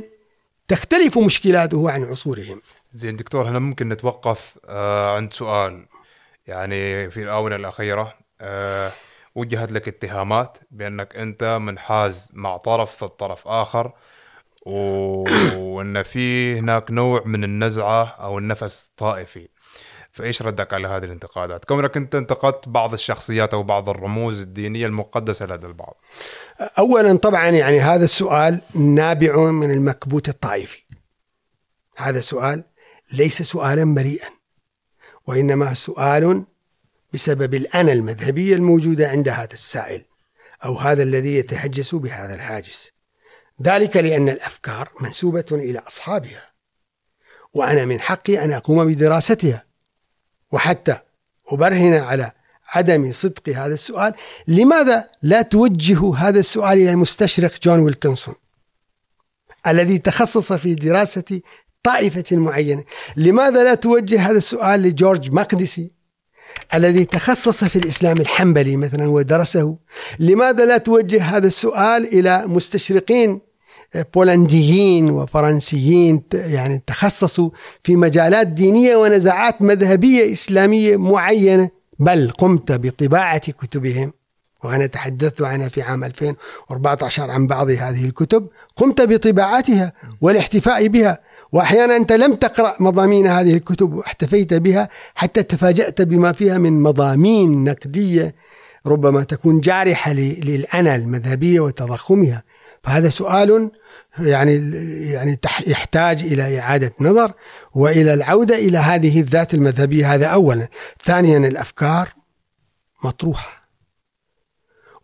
[0.68, 2.62] تختلف مشكلاته عن عصورهم.
[2.92, 5.86] زين دكتور هنا ممكن نتوقف آه عند سؤال
[6.46, 8.14] يعني في الآونة الأخيرة
[9.34, 13.92] وجهت لك اتهامات بأنك أنت منحاز مع طرف ضد طرف آخر
[14.66, 19.48] وأن في هناك نوع من النزعة أو النفس الطائفي
[20.12, 25.46] فإيش ردك على هذه الانتقادات؟ كونك أنت انتقدت بعض الشخصيات أو بعض الرموز الدينية المقدسة
[25.46, 26.00] لدى البعض.
[26.78, 30.82] اولا طبعا يعني هذا السؤال نابع من المكبوت الطائفي.
[31.96, 32.64] هذا سؤال
[33.12, 34.28] ليس سؤالا بريئا
[35.26, 36.44] وإنما سؤال
[37.12, 40.04] بسبب الانا المذهبية الموجودة عند هذا السائل
[40.64, 42.90] أو هذا الذي يتهجس بهذا الهاجس.
[43.62, 46.50] ذلك لأن الأفكار منسوبة إلى أصحابها.
[47.54, 49.64] وأنا من حقي أن أقوم بدراستها
[50.52, 50.96] وحتى
[51.48, 52.32] أبرهن على
[52.68, 54.14] عدم صدق هذا السؤال
[54.48, 58.34] لماذا لا توجه هذا السؤال إلى المستشرق جون ويلكنسون
[59.66, 61.40] الذي تخصص في دراسة
[61.82, 62.84] طائفة معينة
[63.16, 65.90] لماذا لا توجه هذا السؤال لجورج مقدسي
[66.74, 69.76] الذي تخصص في الإسلام الحنبلي مثلا ودرسه.
[70.18, 73.40] لماذا لا توجه هذا السؤال إلى مستشرقين
[74.14, 77.50] بولنديين وفرنسيين يعني تخصصوا
[77.82, 84.12] في مجالات دينية ونزعات مذهبية إسلامية معينة؟ بل قمت بطباعة كتبهم.
[84.64, 88.48] وأنا تحدثت عنها في عام 2014 عن بعض هذه الكتب.
[88.76, 91.18] قمت بطباعتها والاحتفاء بها.
[91.52, 97.64] وأحيانا أنت لم تقرأ مضامين هذه الكتب واحتفيت بها حتى تفاجأت بما فيها من مضامين
[97.64, 98.34] نقدية
[98.86, 102.42] ربما تكون جارحة للانا المذهبية وتضخمها.
[102.82, 103.70] فهذا سؤال
[104.18, 104.52] يعني
[105.12, 107.32] يعني يحتاج إلى إعادة نظر
[107.74, 110.14] وإلى العودة إلى هذه الذات المذهبية.
[110.14, 110.68] هذا اولا.
[111.04, 112.08] ثانيا الأفكار
[113.04, 113.60] مطروحة.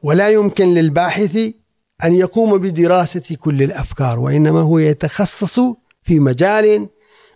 [0.02, 1.36] ولا يمكن للباحث
[2.04, 5.60] أن يقوم بدراسة كل الأفكار وإنما هو يتخصص
[6.06, 6.88] في مجال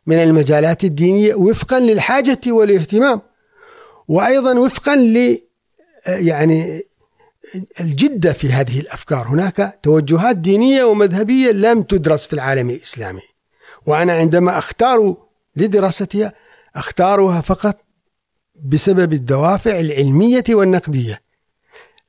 [0.07, 3.21] من المجالات الدينية وفقا للحاجة والاهتمام
[4.09, 5.39] وأيضا وفقا ل
[6.07, 6.83] يعني
[7.81, 9.29] الجدة في هذه الأفكار.
[9.29, 13.21] هناك توجهات دينية ومذهبية لم تدرس في العالم الإسلامي
[13.87, 15.17] وأنا عندما أختار
[15.57, 16.33] لدراستها
[16.77, 17.77] أختارها فقط
[18.65, 21.23] بسبب الدوافع العلمية والنقدية.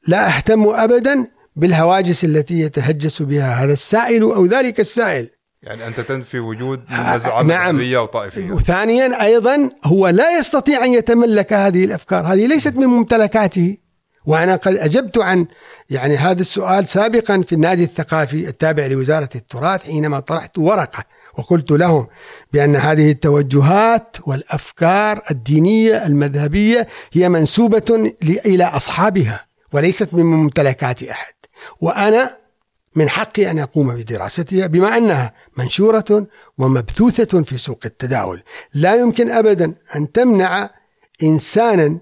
[0.08, 5.30] لا أهتم أبدا بالهواجس التي يتهجس بها هذا السائل أو ذلك السائل.
[5.64, 7.76] يعني أنت تنفي وجود نزعة نعم.
[7.76, 8.52] مذهبية وطائفية.
[8.52, 12.26] وثانيا أيضا هو لا يستطيع أن يتملك هذه الأفكار.
[12.26, 13.78] هذه ليست من ممتلكاته.
[14.26, 15.48] وأنا قد أجبت عن
[15.90, 21.04] يعني هذا السؤال سابقا في النادي الثقافي التابع لوزارة التراث حينما طرحت ورقة
[21.38, 22.08] وقلت لهم
[22.54, 28.14] بأن هذه التوجهات والأفكار الدينية المذهبية هي منسوبة
[28.46, 31.34] إلى أصحابها وليست من ممتلكات أحد.
[31.82, 32.41] وأنا
[32.96, 36.28] من حقي أن أقوم بدراستها بما أنها منشورة
[36.58, 38.44] ومبثوثة في سوق التداول.
[38.74, 40.70] لا يمكن أبدا أن تمنع
[41.24, 42.00] إنسانا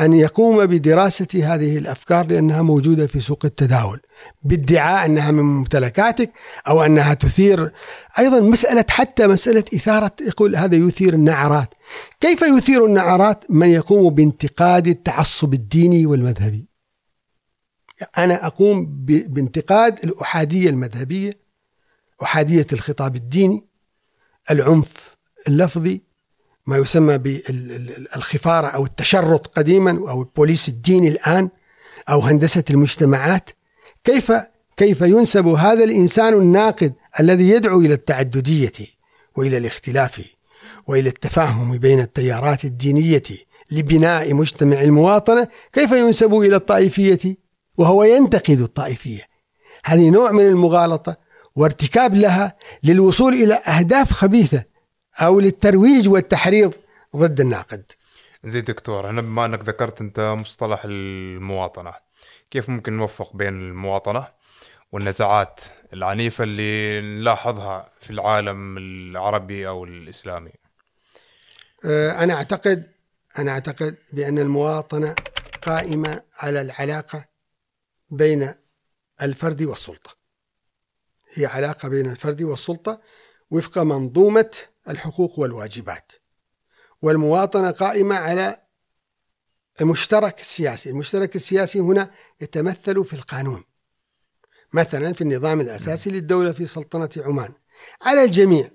[0.00, 4.00] أن يقوم بدراسة هذه الأفكار لأنها موجودة في سوق التداول.
[4.42, 6.32] بادعاء أنها من ممتلكاتك
[6.68, 7.72] أو أنها تثير
[8.18, 11.74] أيضا مسألة حتى مسألة إثارة يقول هذا يثير النعرات.
[12.20, 16.67] كيف يثير النعرات من يقوم بانتقاد التعصب الديني والمذهبي؟
[18.18, 21.38] أنا أقوم بانتقاد الأحادية المذهبية
[22.22, 23.68] أحادية الخطاب الديني
[24.50, 25.16] العنف
[25.48, 26.02] اللفظي
[26.66, 31.48] ما يسمى بالخفارة أو التشرط قديما أو البوليس الديني الآن
[32.08, 33.50] أو هندسة المجتمعات.
[34.04, 34.32] كيف
[34.76, 38.72] كيف ينسب هذا الإنسان الناقد الذي يدعو إلى التعددية
[39.36, 40.20] وإلى الاختلاف
[40.86, 43.22] وإلى التفاهم بين التيارات الدينية
[43.70, 47.47] لبناء مجتمع المواطنة؟ كيف ينسب إلى الطائفية؟
[47.78, 49.28] وهو ينتقد الطائفية
[49.84, 51.16] هذه نوع من المغالطة
[51.56, 54.64] وارتكاب لها للوصول إلى أهداف خبيثة
[55.20, 56.72] أو للترويج والتحريض
[57.16, 57.92] ضد الناقد.
[58.44, 61.92] زين دكتور أنا بما أنك ذكرت أنت مصطلح المواطنة
[62.50, 64.28] كيف ممكن نوفق بين المواطنة
[64.92, 65.60] والنزاعات
[65.92, 70.52] العنيفة اللي نلاحظها في العالم العربي أو الإسلامي؟
[71.84, 72.86] آه، أنا أعتقد
[73.38, 75.14] أنا أعتقد بأن المواطنة
[75.62, 77.24] قائمة على العلاقة
[78.10, 78.54] بين
[79.22, 80.16] الفرد والسلطة.
[81.32, 83.00] هي علاقة بين الفرد والسلطة
[83.50, 84.50] وفق منظومة
[84.88, 86.12] الحقوق والواجبات.
[87.02, 88.62] والمواطنة قائمة على
[89.80, 90.90] المشترك السياسي.
[90.90, 93.64] المشترك السياسي هنا يتمثل في القانون.
[94.72, 97.52] مثلا في النظام الأساسي للدولة في سلطنة عمان.
[98.02, 98.70] على الجميع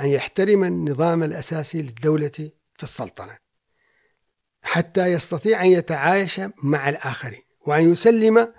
[0.00, 2.28] أن يحترم النظام الأساسي للدولة
[2.76, 3.38] في السلطنة.
[4.62, 8.54] حتى يستطيع أن يتعايش مع الآخرين وأن يسلم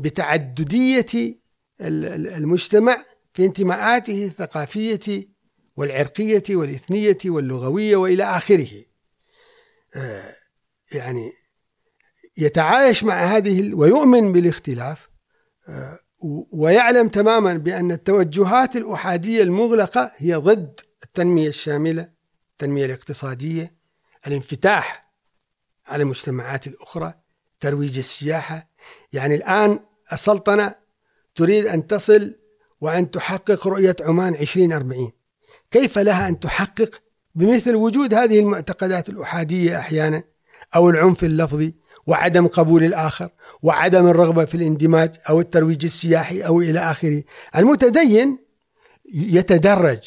[0.00, 1.40] بتعددية
[1.80, 2.96] المجتمع
[3.34, 5.28] في انتماءاته الثقافية
[5.76, 8.84] والعرقية والإثنية واللغوية وإلى آخره.
[9.96, 10.34] آه،
[10.92, 11.32] يعني
[12.36, 15.08] يتعايش مع هذه ويؤمن بالاختلاف
[15.68, 15.98] آه،
[16.52, 22.08] ويعلم تماما بأن التوجهات الأحادية المغلقة هي ضد التنمية الشاملة
[22.52, 23.74] التنمية الاقتصادية
[24.26, 25.12] الانفتاح
[25.86, 27.14] على المجتمعات الأخرى
[27.60, 28.70] ترويج السياحة.
[29.12, 29.80] يعني الآن
[30.12, 30.74] السلطنة
[31.34, 32.34] تريد أن تصل
[32.80, 35.12] وأن تحقق رؤية عمان 2040
[35.70, 37.02] كيف لها أن تحقق؟
[37.34, 40.22] بمثل وجود هذه المعتقدات الأحادية أحيانا
[40.76, 41.74] أو العنف اللفظي
[42.06, 43.30] وعدم قبول الآخر
[43.62, 47.22] وعدم الرغبة في الاندماج أو الترويج السياحي أو إلى آخره.
[47.56, 48.38] المتدين
[49.14, 49.98] يتدرج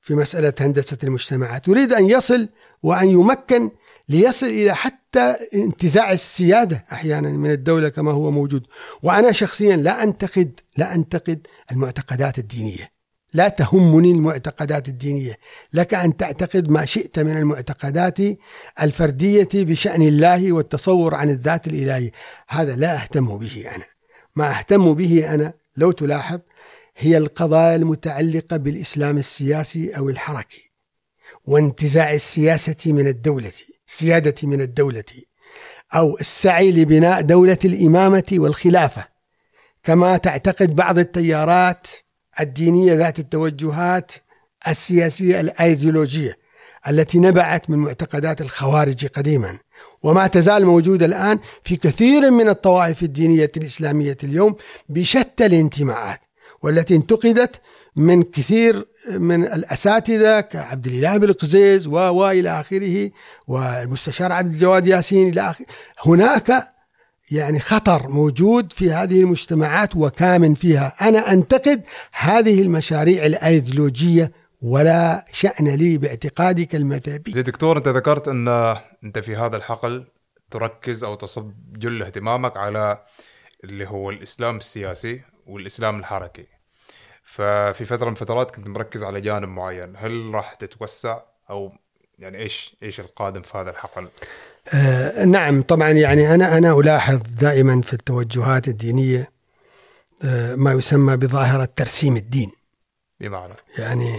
[0.00, 2.48] في مسألة هندسة المجتمعات يريد أن يصل
[2.82, 3.70] وأن يمكن
[4.08, 8.66] ليصل إلى حتى انتزاع السيادة أحيانا من الدولة كما هو موجود.
[9.02, 12.92] وأنا شخصيا لا أنتقد لا أنتقد المعتقدات الدينية.
[13.34, 15.38] لا تهمني المعتقدات الدينية.
[15.72, 18.18] لك أن تعتقد ما شئت من المعتقدات
[18.82, 22.10] الفردية بشأن الله والتصور عن الذات الإلهية
[22.48, 23.84] هذا لا أهتم به أنا.
[24.36, 26.40] ما أهتم به أنا لو تلاحظ
[26.96, 30.70] هي القضايا المتعلقة بالإسلام السياسي أو الحركي
[31.44, 33.52] وانتزاع السياسة من الدولة.
[33.88, 35.04] السيادة من الدولة
[35.94, 39.08] أو السعي لبناء دولة الإمامة والخلافة
[39.84, 41.86] كما تعتقد بعض التيارات
[42.40, 44.12] الدينية ذات التوجهات
[44.68, 46.38] السياسية الأيديولوجية
[46.88, 49.58] التي نبعت من معتقدات الخوارج قديما
[50.02, 54.56] وما تزال موجودة الآن في كثير من الطوائف الدينية الإسلامية اليوم
[54.88, 56.20] بشتى الانتماءات
[56.62, 57.60] والتي انتقدت
[57.98, 63.10] من كثير من الأساتذة كعبد الإله بالقزيز و إلى آخره
[63.46, 65.66] والمستشار عبد الجواد ياسين إلى اخره
[66.06, 66.68] هناك
[67.30, 70.94] يعني خطر موجود في هذه المجتمعات وكامن فيها.
[71.08, 71.82] أنا أنتقد
[72.12, 74.32] هذه المشاريع الأيديولوجية
[74.62, 77.32] ولا شأن لي باعتقادك المذهبي.
[77.32, 78.48] زي دكتور أنت ذكرت أن
[79.04, 80.04] أنت في هذا الحقل
[80.50, 83.04] تركز أو تصب جل اهتمامك على
[83.64, 86.57] اللي هو الإسلام السياسي والإسلام الحركي.
[87.28, 89.92] ففي فترة من الفترات كنت مركز على جانب معين.
[89.96, 91.20] هل راح تتوسع؟
[91.50, 91.72] أو
[92.18, 94.08] يعني إيش إيش القادم في هذا الحقل؟
[94.74, 99.30] آه نعم طبعا يعني أنا أنا ألاحظ دائما في التوجهات الدينية
[100.24, 102.50] آه ما يسمى بظاهرة ترسيم الدين.
[103.20, 104.16] بمعنى؟ يعني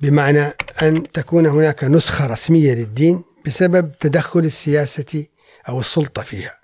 [0.00, 5.26] بمعنى أن تكون هناك نسخة رسمية للدين بسبب تدخل السياسة
[5.68, 6.60] أو السلطة فيها.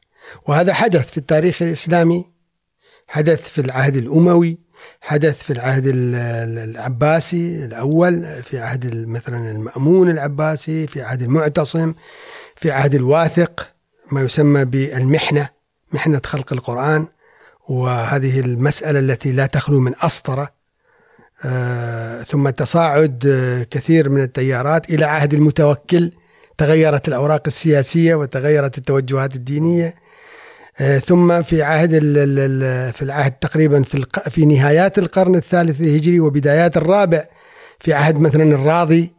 [0.47, 2.33] وهذا حدث في التاريخ الإسلامي
[3.09, 4.62] حدث في العهد الأموي
[5.01, 11.95] حدث في العهد العباسي الأول في عهد مثلا المأمون العباسي في عهد المعتصم
[12.57, 13.73] في عهد الواثق
[14.13, 15.49] ما يسمى بالمحنة
[15.93, 17.09] محنة خلق القرآن.
[17.69, 20.53] وهذه المسألة التي لا تخلو من أسطرة.
[21.45, 26.13] آه ثم تصاعد آه كثير من التيارات إلى عهد المتوكل.
[26.59, 29.95] تغيرت الأوراق السياسية وتغيرت التوجهات الدينية.
[31.05, 31.91] ثم في عهد
[32.95, 37.25] في العهد تقريبا في في نهايات القرن الثالث الهجري وبدايات الرابع
[37.81, 39.15] في عهد مثلا الراضي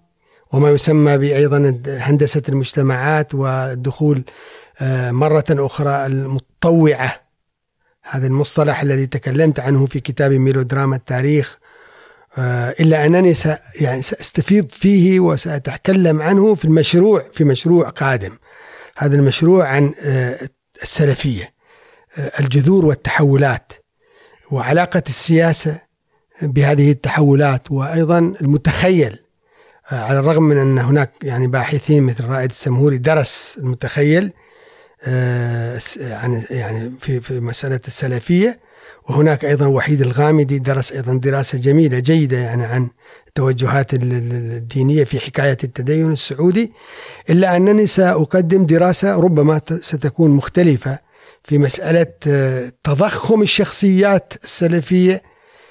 [0.54, 4.24] وما يسمى بأيضا هندسة المجتمعات والدخول
[4.82, 7.22] آه، مرة أخرى المتطوعة.
[8.04, 11.58] هذا المصطلح الذي تكلمت عنه في كتاب ميلودراما التاريخ.
[12.38, 13.34] آه، إلا أنني
[13.82, 18.38] يعني سأستفيض فيه وسأتكلم عنه في المشروع في مشروع قادم.
[18.97, 19.93] هذا المشروع عن
[20.82, 21.53] السلفية
[22.39, 23.74] الجذور والتحولات
[24.51, 25.82] وعلاقة السياسة
[26.41, 29.19] بهذه التحولات وأيضا المتخيل
[29.91, 34.34] على الرغم من أن هناك يعني باحثين مثل رائد السمهوري درس المتخيل
[36.01, 38.59] عن يعني في في مسألة السلفية
[39.09, 42.89] وهناك أيضا وحيد الغامدي درس أيضا دراسة جميلة جيدة يعني عن
[43.38, 46.74] التوجهات الدينية في حكاية التدين السعودي
[47.30, 51.00] إلا أنني سأقدم دراسة ربما ستكون مختلفة
[51.44, 55.22] في مسألة آه، تضخم الشخصيات السلفية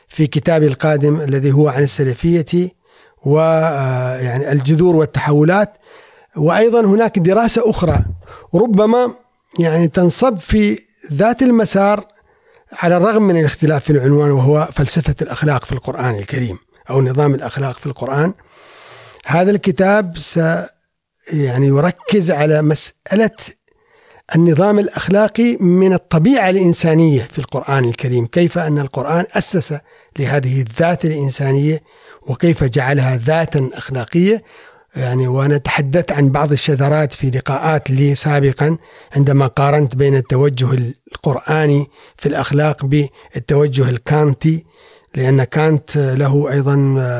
[0.08, 2.70] في كتابي القادم الذي هو عن السلفية
[3.24, 5.72] ويعني آه، الجذور والتحولات.
[6.36, 8.04] وأيضا هناك دراسة أخرى
[8.54, 9.14] ربما
[9.58, 10.78] يعني تنصب في
[11.12, 12.06] ذات المسار
[12.72, 16.58] على الرغم من الاختلاف في العنوان وهو فلسفة الأخلاق في القرآن الكريم.
[16.92, 18.34] أو نظام الأخلاق في القرآن.
[19.26, 20.40] هذا الكتاب س
[21.32, 23.30] يعني يركز على مسألة
[24.36, 29.74] النظام الأخلاقي من الطبيعة الإنسانية في القرآن الكريم، كيف أن القرآن أسس
[30.18, 31.82] لهذه الذات الإنسانية
[32.22, 34.42] وكيف جعلها ذاتا أخلاقية.
[34.96, 38.78] يعني وأنا تحدثت عن بعض الشذرات في لقاءات لي سابقا
[39.16, 44.64] عندما قارنت بين التوجه القرآني في الأخلاق بالتوجه الكانتي
[45.14, 46.76] لأن كانت له أيضا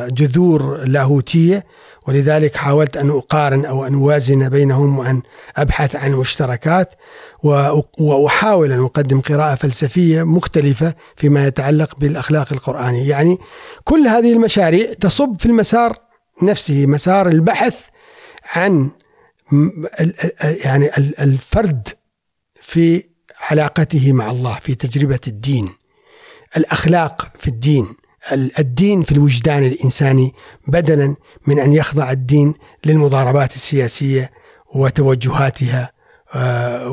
[0.08, 1.64] جذور لاهوتية
[2.06, 5.22] ولذلك حاولت أن أقارن أو أن أوازن بينهم وأن
[5.56, 6.90] أبحث عن مشتركات
[7.98, 13.38] وأحاول أن أقدم قراءة فلسفية مختلفة فيما يتعلق بالأخلاق القرآنية، يعني
[13.84, 15.96] كل هذه المشاريع تصب في المسار
[16.42, 17.80] نفسه مسار البحث
[18.52, 18.90] عن
[20.64, 20.90] يعني
[21.20, 21.88] الفرد
[22.60, 23.04] في
[23.50, 25.68] علاقته مع الله في تجربة الدين.
[26.56, 27.86] الأخلاق في الدين
[28.58, 30.34] الدين في الوجدان الإنساني
[30.66, 34.30] بدلا من أن يخضع الدين للمضاربات السياسية
[34.74, 35.92] وتوجهاتها
[36.34, 36.90] آه،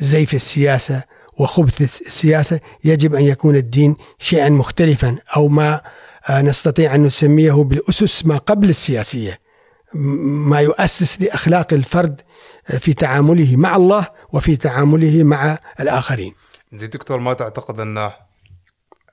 [0.00, 1.02] وزيف السياسة
[1.38, 5.80] وخبث السياسة يجب أن يكون الدين شيئا مختلفا أو ما
[6.28, 9.38] آه، نستطيع أن نسميه بالأسس ما قبل السياسية
[9.94, 12.20] ما يؤسس لأخلاق الفرد
[12.78, 16.34] في تعامله مع الله وفي تعامله مع الآخرين.
[16.72, 18.10] زي دكتور ما تعتقد أن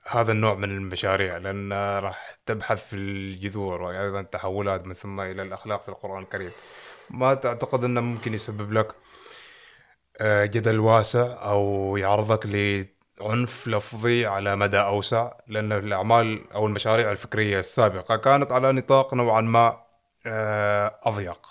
[0.10, 5.84] هذا النوع من المشاريع لأن راح تبحث في الجذور وأيضا تحولات من ثم إلى الأخلاق
[5.84, 6.52] في القرآن الكريم.
[7.10, 8.96] ما تعتقد أنه ممكن يسبب لك
[10.18, 17.60] آه، جدل واسع أو يعرضك لعنف لفظي على مدى أوسع؟ لأن الأعمال أو المشاريع الفكرية
[17.60, 19.78] السابقة كانت على نطاق نوعا ما
[20.28, 21.48] آه، أضيق.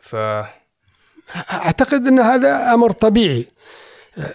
[0.00, 0.16] ف
[1.52, 3.48] أعتقد أن هذا أمر طبيعي.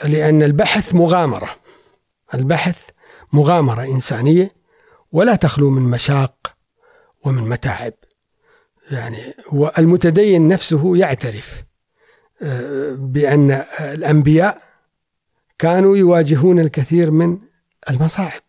[0.03, 1.49] لأن البحث مغامرة.
[2.33, 2.89] البحث
[3.33, 4.55] مغامرة إنسانية
[5.11, 6.55] ولا تخلو من مشاق
[7.25, 7.93] ومن متاعب.
[8.91, 9.17] يعني
[9.51, 11.63] والمتدين نفسه يعترف
[12.41, 14.61] آه، بأن الأنبياء
[15.59, 17.37] كانوا يواجهون الكثير من
[17.89, 18.41] المصاعب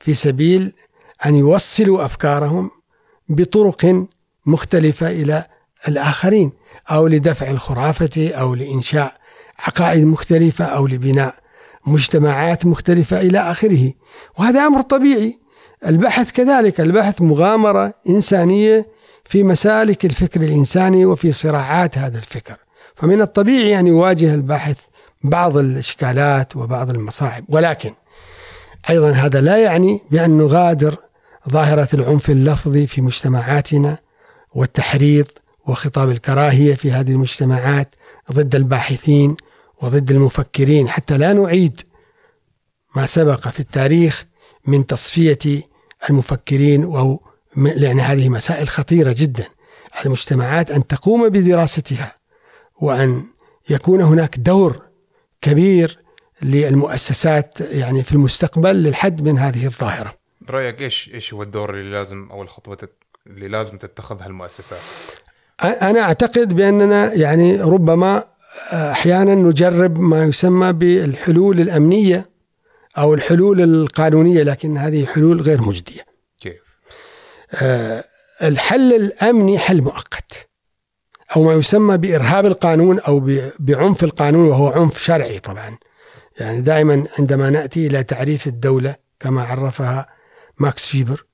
[0.00, 0.72] في سبيل
[1.26, 2.70] أن يوصلوا أفكارهم
[3.28, 4.06] بطرق
[4.46, 5.46] مختلفة إلى
[5.88, 6.52] الآخرين
[6.90, 9.16] أو لدفع الخرافة أو لإنشاء
[9.58, 11.34] عقائد مختلفة أو لبناء
[11.86, 13.92] مجتمعات مختلفة إلى آخره.
[14.38, 15.40] وهذا أمر طبيعي.
[15.86, 18.86] البحث كذلك البحث مغامرة إنسانية
[19.24, 22.56] في مسالك الفكر الإنساني وفي صراعات هذا الفكر.
[22.96, 24.78] فمن الطبيعي أن يواجه الباحث
[25.24, 27.44] بعض الإشكالات وبعض المصاعب.
[27.48, 27.92] ولكن
[28.90, 30.96] أيضا هذا لا يعني بأن نغادر
[31.50, 33.98] ظاهرة العنف اللفظي في مجتمعاتنا
[34.54, 35.26] والتحريض
[35.66, 37.94] وخطاب الكراهية في هذه المجتمعات
[38.32, 39.36] ضد الباحثين
[39.84, 41.80] وضد المفكرين حتى لا نعيد
[42.96, 44.26] ما سبق في التاريخ
[44.66, 45.62] من تصفية
[46.10, 47.22] المفكرين أو
[47.56, 49.46] لأن هذه مسائل خطيرة جدا
[50.06, 52.16] المجتمعات أن تقوم بدراستها
[52.80, 53.24] وأن
[53.70, 54.82] يكون هناك دور
[55.40, 55.98] كبير
[56.42, 62.28] للمؤسسات يعني في المستقبل للحد من هذه الظاهرة برأيك إيش إيش هو الدور اللي لازم
[62.30, 62.78] أو الخطوة
[63.26, 64.80] اللي لازم تتخذها المؤسسات؟
[65.64, 68.24] أنا أعتقد بأننا يعني ربما
[68.72, 72.30] أحيانا نجرب ما يسمى بالحلول الأمنية
[72.98, 76.02] أو الحلول القانونية لكن هذه حلول غير مجدية.
[76.40, 76.62] كيف؟
[77.54, 78.04] آه
[78.42, 80.48] الحل الأمني حل مؤقت
[81.36, 85.78] أو ما يسمى بإرهاب القانون أو بعنف القانون وهو عنف شرعي طبعا.
[86.40, 90.06] يعني دائما عندما نأتي إلى تعريف الدولة كما عرفها
[90.58, 91.24] ماكس فيبر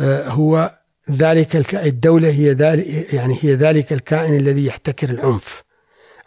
[0.00, 0.78] آه هو
[1.10, 5.63] ذلك الدولة هي ذلك يعني هي ذلك الكائن الذي يحتكر العنف.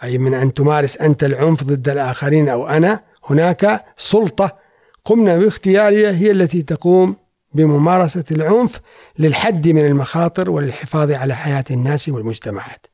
[0.03, 4.57] أي من أن تمارس أنت العنف ضد الآخرين أو أنا هناك سلطة
[5.05, 7.15] قمنا باختيارها هي التي تقوم
[7.53, 8.79] بممارسة العنف
[9.19, 12.85] للحد من المخاطر وللحفاظ على حياة الناس والمجتمعات.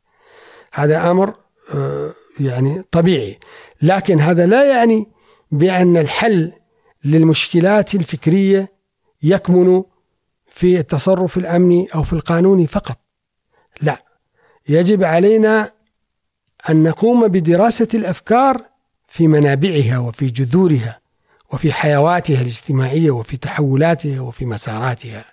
[0.73, 1.33] هذا أمر
[1.73, 3.39] آه، يعني طبيعي.
[3.81, 5.07] لكن هذا لا يعني
[5.51, 6.51] بأن الحل
[7.05, 8.73] للمشكلات الفكرية
[9.23, 9.83] يكمن
[10.47, 12.97] في التصرف الأمني أو في القانون فقط.
[13.81, 14.03] لا.
[14.69, 15.71] يجب علينا
[16.69, 18.61] أن نقوم بدراسة الأفكار
[19.07, 20.99] في منابعها وفي جذورها
[21.51, 25.25] وفي حيواتها الاجتماعية وفي تحولاتها وفي مساراتها.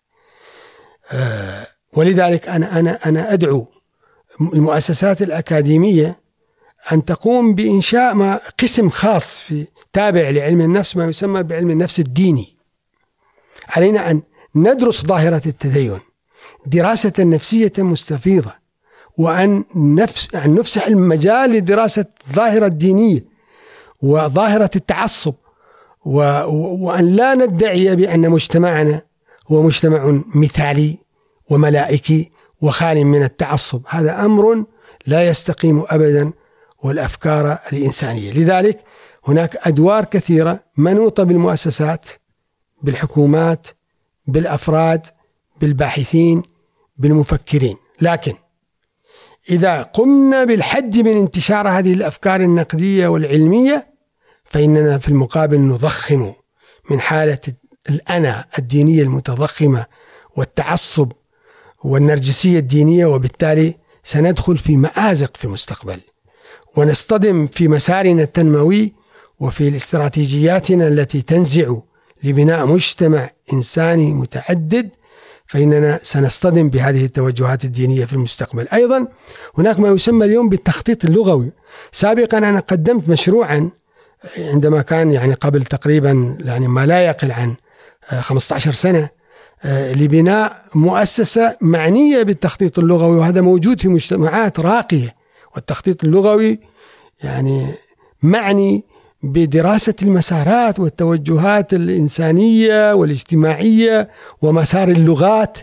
[1.12, 3.66] آه، ولذلك أنا أنا أنا أدعو
[4.40, 6.20] المؤسسات الأكاديمية
[6.92, 12.56] أن تقوم بإنشاء ما قسم خاص في تابع لعلم النفس ما يسمى بعلم النفس الديني.
[13.68, 14.22] علينا أن
[14.54, 16.00] ندرس ظاهرة التدين.
[16.66, 18.54] دراسة نفسية مستفيضة.
[19.20, 23.24] وأن نفس أن نفسح المجال لدراسة ظاهرة الدينية
[24.02, 25.34] وظاهرة التعصب
[26.04, 26.18] و...
[26.84, 29.02] وأن لا ندعي بأن مجتمعنا
[29.48, 30.98] هو مجتمع مثالي
[31.50, 32.30] وملائكي
[32.60, 33.82] وخال من التعصب.
[33.88, 34.64] هذا أمر
[35.06, 36.32] لا يستقيم أبدا
[36.82, 38.32] والأفكار الإنسانية.
[38.32, 38.84] لذلك
[39.28, 42.08] هناك أدوار كثيرة منوطة بالمؤسسات
[42.82, 43.66] بالحكومات
[44.26, 45.06] بالأفراد
[45.60, 46.42] بالباحثين
[46.96, 47.76] بالمفكرين.
[48.00, 48.34] لكن
[49.50, 53.86] إذا قمنا بالحد من انتشار هذه الأفكار النقدية والعلمية
[54.44, 56.32] فإننا في المقابل نضخم
[56.90, 57.38] من حالة
[57.90, 59.86] الأنا الدينية المتضخمة
[60.36, 61.12] والتعصب
[61.84, 66.00] والنرجسية الدينية وبالتالي سندخل في مآزق في المستقبل.
[66.76, 68.94] ونصطدم في مسارنا التنموي
[69.40, 71.74] وفي الاستراتيجياتنا التي تنزع
[72.24, 74.90] لبناء مجتمع إنساني متعدد
[75.50, 78.68] فإننا سنصطدم بهذه التوجهات الدينية في المستقبل.
[78.72, 79.06] أيضا
[79.58, 81.52] هناك ما يسمى اليوم بالتخطيط اللغوي.
[81.92, 83.70] سابقا أنا قدمت مشروعا
[84.38, 87.56] عندما كان يعني قبل تقريبا يعني ما لا يقل عن
[88.20, 89.08] 15 سنة
[89.64, 95.14] لبناء مؤسسة معنية بالتخطيط اللغوي وهذا موجود في مجتمعات راقية
[95.54, 96.60] والتخطيط اللغوي
[97.22, 97.66] يعني
[98.22, 98.84] معني
[99.22, 104.10] بدراسة المسارات والتوجهات الإنسانية والاجتماعية
[104.42, 105.58] ومسار اللغات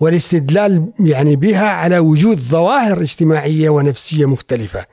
[0.00, 4.86] والاستدلال يعني بها على وجود ظواهر اجتماعية ونفسية مختلفة.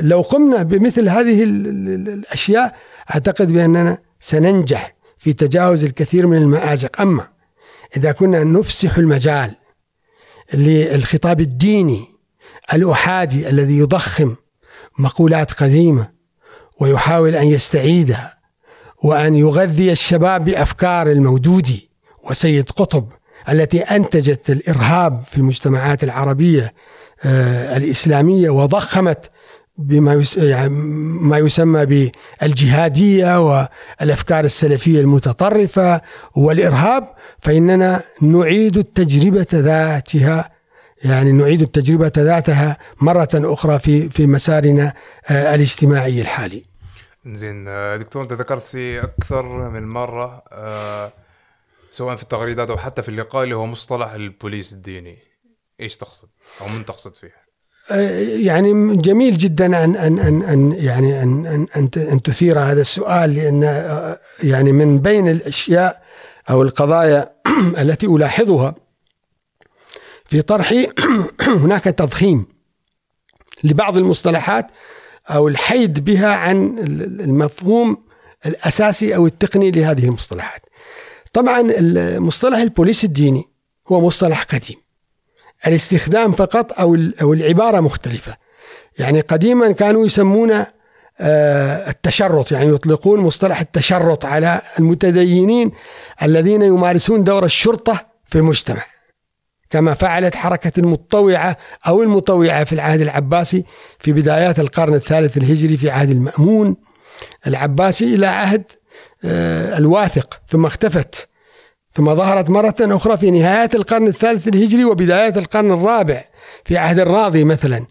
[0.00, 2.76] لو قمنا بمثل هذه الأشياء
[3.14, 7.00] أعتقد بأننا سننجح في تجاوز الكثير من المآزق.
[7.00, 7.28] أما
[7.96, 9.50] إذا كنا نفسح المجال
[10.54, 12.04] للخطاب الديني
[12.74, 14.34] الأحادي الذي يضخم
[14.98, 16.19] مقولات قديمة
[16.80, 18.38] ويحاول أن يستعيدها
[19.02, 21.90] وأن يغذي الشباب بأفكار المودودي
[22.30, 23.08] وسيد قطب
[23.48, 26.74] التي أنتجت الإرهاب في المجتمعات العربية
[27.24, 29.30] آه، الإسلامية وضخمت
[29.78, 30.68] بما يعني
[31.20, 36.00] ما يسمى بالجهادية والأفكار السلفية المتطرفة
[36.36, 37.08] والإرهاب
[37.38, 40.50] فإننا نعيد التجربة ذاتها
[41.04, 44.92] يعني نعيد التجربة ذاتها مرة أخرى في في مسارنا
[45.28, 46.69] آه، الاجتماعي الحالي.
[47.26, 47.68] زين.
[47.68, 51.12] آه، دكتور أنت ذكرت في أكثر من مرة آه،
[51.90, 55.18] سواء في التغريدات أو حتى في اللقاء اللي هو مصطلح البوليس الديني.
[55.80, 56.28] إيش تقصد؟
[56.60, 57.32] أو من تقصد فيه؟
[57.90, 63.34] آه، يعني جميل جدا ان ان ان, يعني ان ان أن, أن تثير هذا السؤال
[63.34, 63.62] لأن
[64.42, 66.02] يعني من بين الأشياء
[66.50, 67.32] أو القضايا
[67.82, 68.74] التي ألاحظها
[70.24, 70.92] في طرحي
[71.62, 72.46] هناك تضخيم
[73.64, 74.66] لبعض المصطلحات
[75.30, 76.78] أو الحيد بها عن
[77.20, 78.04] المفهوم
[78.46, 80.60] الأساسي أو التقني لهذه المصطلحات.
[81.32, 81.62] طبعا
[82.18, 83.44] مصطلح البوليس الديني
[83.88, 84.76] هو مصطلح قديم.
[85.66, 88.36] الاستخدام فقط أو أو العبارة مختلفة.
[88.98, 90.64] يعني قديما كانوا يسمون
[91.22, 95.70] آه، التشرط يعني يطلقون مصطلح التشرط على المتدينين
[96.22, 98.84] الذين يمارسون دور الشرطة في المجتمع.
[99.70, 101.56] كما فعلت حركة المطوعة
[101.86, 103.64] أو المطوعة في العهد العباسي
[103.98, 106.76] في بدايات القرن الثالث الهجري في عهد المأمون.
[107.46, 108.64] العباسي إلى عهد
[109.24, 111.28] آه، الواثق ثم اختفت
[111.94, 116.24] ثم ظهرت مرة أخرى في نهايات القرن الثالث الهجري وبدايات القرن الرابع
[116.64, 117.86] في عهد الراضي مثلا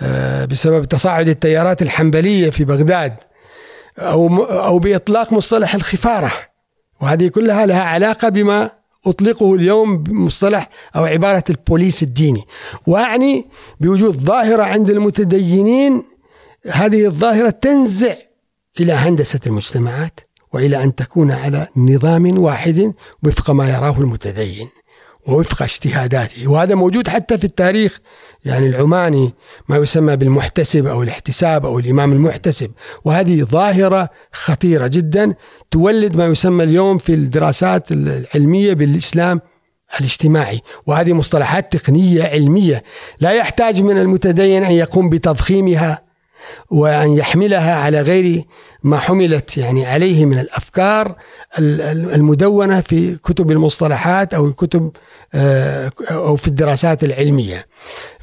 [0.00, 3.14] آه، بسبب تصاعد التيارات الحنبلية في بغداد
[3.98, 6.32] أو أو بإطلاق مصطلح الخفارة.
[7.00, 8.70] وهذه كلها لها علاقة بما
[9.06, 12.44] أطلقه اليوم بمصطلح أو عبارة البوليس الديني.
[12.86, 13.46] وأعني
[13.80, 16.04] بوجود ظاهرة عند المتدينين
[16.70, 18.14] هذه الظاهرة تنزع
[18.80, 20.20] إلى هندسة المجتمعات
[20.52, 24.68] وإلى أن تكون على نظام واحد وفق ما يراه المتدين.
[25.28, 26.50] ووفق اجتهاداته.
[26.50, 27.98] وهذا موجود حتى في التاريخ.
[28.44, 29.34] يعني العماني
[29.68, 32.70] ما يسمى بالمحتسب أو الاحتساب أو الإمام المحتسب.
[33.04, 35.34] وهذه ظاهرة خطيرة جدا
[35.70, 39.40] تولد ما يسمى اليوم في الدراسات العلمية بالإسلام
[40.00, 40.60] الاجتماعي.
[40.86, 42.82] وهذه مصطلحات تقنية علمية.
[43.20, 46.06] لا يحتاج من المتدين أن يقوم بتضخيمها
[46.70, 48.44] وأن يحملها على غير
[48.86, 51.16] ما حملت يعني عليه من الأفكار
[51.58, 54.90] المدونة في كتب المصطلحات أو الكتب
[55.34, 57.66] آه، أو في الدراسات العلمية.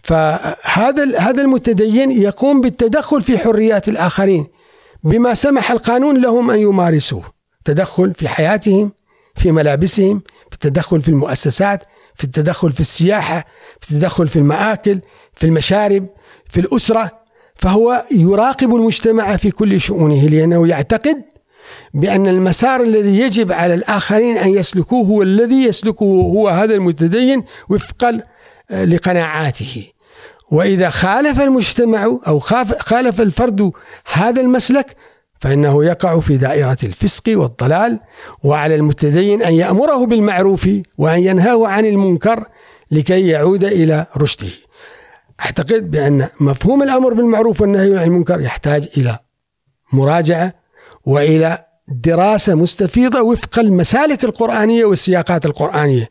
[0.04, 4.48] فهذا هذا المتدين يقوم بالتدخل في حريات الآخرين
[5.04, 7.24] بما سمح القانون لهم أن يمارسوه.
[7.66, 8.92] تدخل في حياتهم،
[9.36, 11.84] في ملابسهم، في التدخل في المؤسسات،
[12.16, 13.46] في التدخل في السياحة،
[13.80, 15.00] في التدخل في المآكل،
[15.34, 16.08] في المشارب،
[16.50, 17.23] في الأسرة
[17.56, 21.24] فهو يراقب المجتمع في كل شؤونه لأنه يعتقد
[21.94, 28.22] بأن المسار الذي يجب على الآخرين أن يسلكوه هو الذي يسلكه هو هذا المتدين وفقا
[28.72, 29.86] لقناعاته.
[30.52, 32.40] وإذا خالف المجتمع أو
[32.80, 33.72] خالف الفرد
[34.14, 34.96] هذا المسلك
[35.42, 38.00] فإنه يقع في دائرة الفسق والضلال
[38.44, 42.44] وعلى المتدين أن يأمره بالمعروف وأن ينهاه عن المنكر
[42.92, 44.48] لكي يعود إلى رشده.
[45.46, 49.20] أعتقد بأن مفهوم الأمر بالمعروف والنهي عن المنكر يحتاج إلى
[49.94, 50.54] مراجعة
[51.06, 56.10] وإلى دراسة مستفيضة وفق المسالك القرآنية والسياقات القرآنية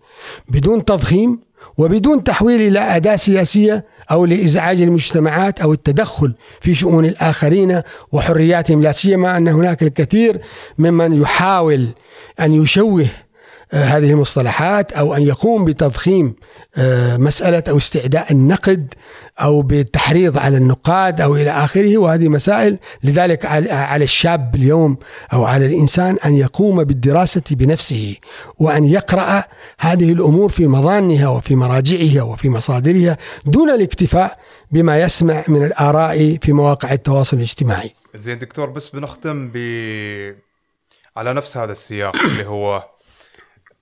[0.49, 1.41] بدون تضخيم
[1.79, 7.83] وبدون تحويل إلى أداة سياسية أو لإزعاج المجتمعات أو التدخل في شؤون الآخرين
[8.13, 10.41] وحرياتهم لا سيما أن هناك الكثير
[10.79, 11.89] ممن يحاول
[12.41, 13.07] أن يشوه
[13.73, 16.35] هذه المصطلحات أو أن يقوم بتضخيم
[16.77, 18.95] آه، مسألة أو استعداء النقد
[19.41, 24.97] أو بالتحريض على النقاد أو إلى آخره وهذه مسائل لذلك على الشاب اليوم
[25.33, 28.17] أو على الإنسان أن يقوم بالدراسة بنفسه
[28.59, 29.45] وأن يقرأ
[29.79, 33.17] هذه الأمور في مظانها وفي مراجعها وفي مصادرها
[33.47, 34.39] دون الاكتفاء
[34.71, 37.91] بما يسمع من الآراء في مواقع التواصل الاجتماعي.
[38.15, 39.57] زين دكتور بس بنختم ب
[41.17, 42.92] على نفس هذا السياق اللي هو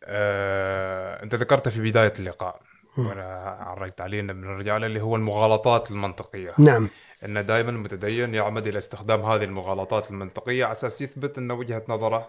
[0.05, 2.61] آه، انت ذكرت في بداية اللقاء
[2.99, 6.55] وأنا عرجت عليه من الرجال اللي هو المغالطات المنطقية.
[6.59, 6.89] نعم.
[7.25, 12.29] ان دائما المتدين يعمد إلى استخدام هذه المغالطات المنطقية على أساس يثبت إن وجهة نظره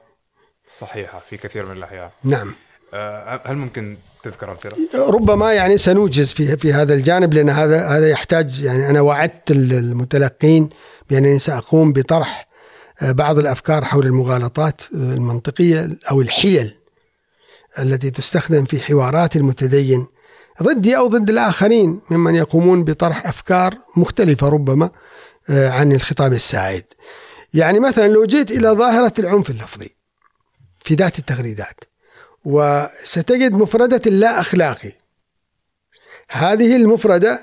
[0.78, 2.10] صحيحة في كثير من الأحيان.
[2.24, 2.54] نعم.
[2.94, 8.10] آه، هل ممكن تذكر أمثلة؟ ربما يعني سنوجز في في هذا الجانب لأن هذا هذا
[8.10, 10.70] يحتاج يعني أنا وعدت المتلقين
[11.10, 12.48] بأنني سأقوم بطرح
[13.02, 16.81] آه، بعض الأفكار حول المغالطات المنطقية أو الحيل
[17.80, 20.08] التي تستخدم في حوارات المتدين
[20.64, 24.90] ضدي أو ضد الآخرين ممن يقومون بطرح أفكار مختلفة ربما
[25.50, 26.84] آه، عن الخطاب السائد.
[27.54, 29.90] يعني مثلا لو جيت إلى ظاهرة العنف اللفظي
[30.84, 31.80] في ذات التغريدات
[32.46, 34.92] وستجد مفردة لا أخلاقي
[36.30, 37.42] هذه المفردة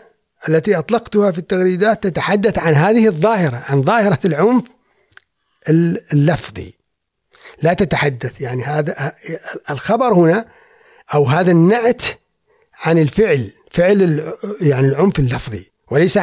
[0.49, 4.65] التي أطلقتها في التغريدات تتحدث عن هذه الظاهرة عن ظاهرة العنف
[6.13, 6.78] اللفظي
[7.63, 8.41] لا تتحدث.
[8.41, 9.13] يعني هذا
[9.71, 10.45] الخبر هنا
[11.15, 12.03] أو هذا النعت
[12.85, 16.19] عن الفعل فعل يعني العنف اللفظي وليس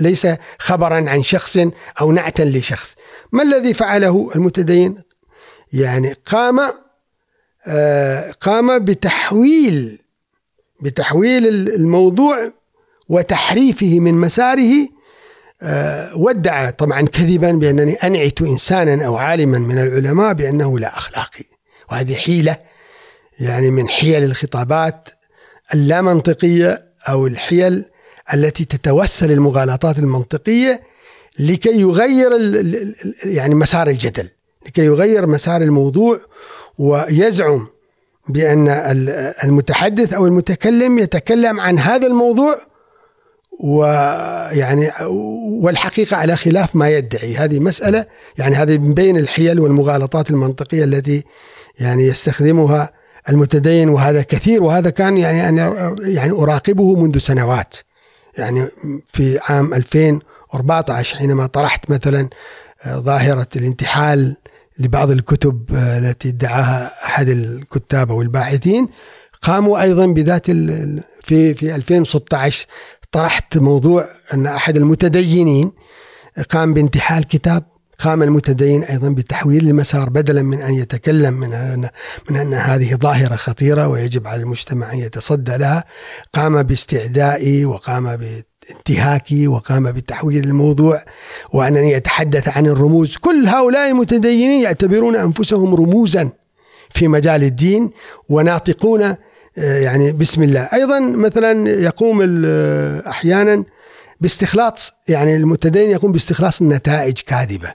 [0.00, 0.26] ليس
[0.58, 1.58] خبرا عن شخص
[2.00, 2.94] أو نعتا لشخص.
[3.32, 5.02] ما الذي فعله المتدين؟
[5.72, 6.60] يعني قام
[7.66, 9.98] آه، قام بتحويل
[10.80, 12.52] بتحويل الموضوع
[13.08, 14.88] وتحريفه من مساره
[15.62, 21.44] آه، ودع طبعا كذبا بأنني أنعت إنسانا أو عالما من العلماء بأنه لا أخلاقي.
[21.92, 22.56] وهذه حيلة
[23.40, 25.08] يعني من حيل الخطابات
[25.74, 27.84] اللامنطقية أو الحيل
[28.34, 30.80] التي تتوسل المغالطات المنطقية
[31.38, 32.30] لكي يغير
[33.24, 34.28] يعني مسار الجدل
[34.66, 36.20] لكي يغير مسار الموضوع
[36.78, 37.66] ويزعم
[38.28, 38.68] بأن
[39.44, 42.56] المتحدث أو المتكلم يتكلم عن هذا الموضوع
[43.60, 44.90] ويعني
[45.62, 47.36] والحقيقة على خلاف ما يدعي.
[47.36, 48.06] هذه مسألة
[48.38, 51.24] يعني هذه من بين الحيل والمغالطات المنطقية التي
[51.80, 52.90] يعني يستخدمها
[53.28, 57.74] المتدين وهذا كثير وهذا كان يعني أنا يعني أراقبه منذ سنوات.
[58.38, 58.66] يعني
[59.12, 62.28] في عام 2014 حينما طرحت مثلا
[62.84, 64.36] آه، ظاهرة الانتحال
[64.78, 68.88] لبعض الكتب آه، التي ادعاها أحد الكتاب أو الباحثين
[69.42, 70.46] قاموا أيضا بذات
[71.22, 72.66] في في 2016
[73.12, 74.04] طرحت موضوع
[74.34, 75.72] أن أحد المتدينين
[76.50, 77.64] قام بانتحال كتاب
[77.98, 81.88] قام المتدين أيضا بتحويل المسار بدلا من أن يتكلم من أن
[82.30, 85.84] من أن هذه ظاهرة خطيرة ويجب على المجتمع أن يتصدى لها.
[86.34, 91.02] قام باستعدائي وقام بانتهاكي وقام بتحويل الموضوع
[91.52, 93.16] وأنني أتحدث عن الرموز.
[93.16, 96.30] كل هؤلاء المتدينين يعتبرون أنفسهم رموزا
[96.90, 97.90] في مجال الدين
[98.28, 99.14] وناطقون
[99.60, 100.68] يعني بسم الله.
[100.72, 103.64] أيضا مثلا يقوم آه، أحيانا
[104.20, 107.74] باستخلاص يعني المتدين يقوم باستخلاص النتائج كاذبة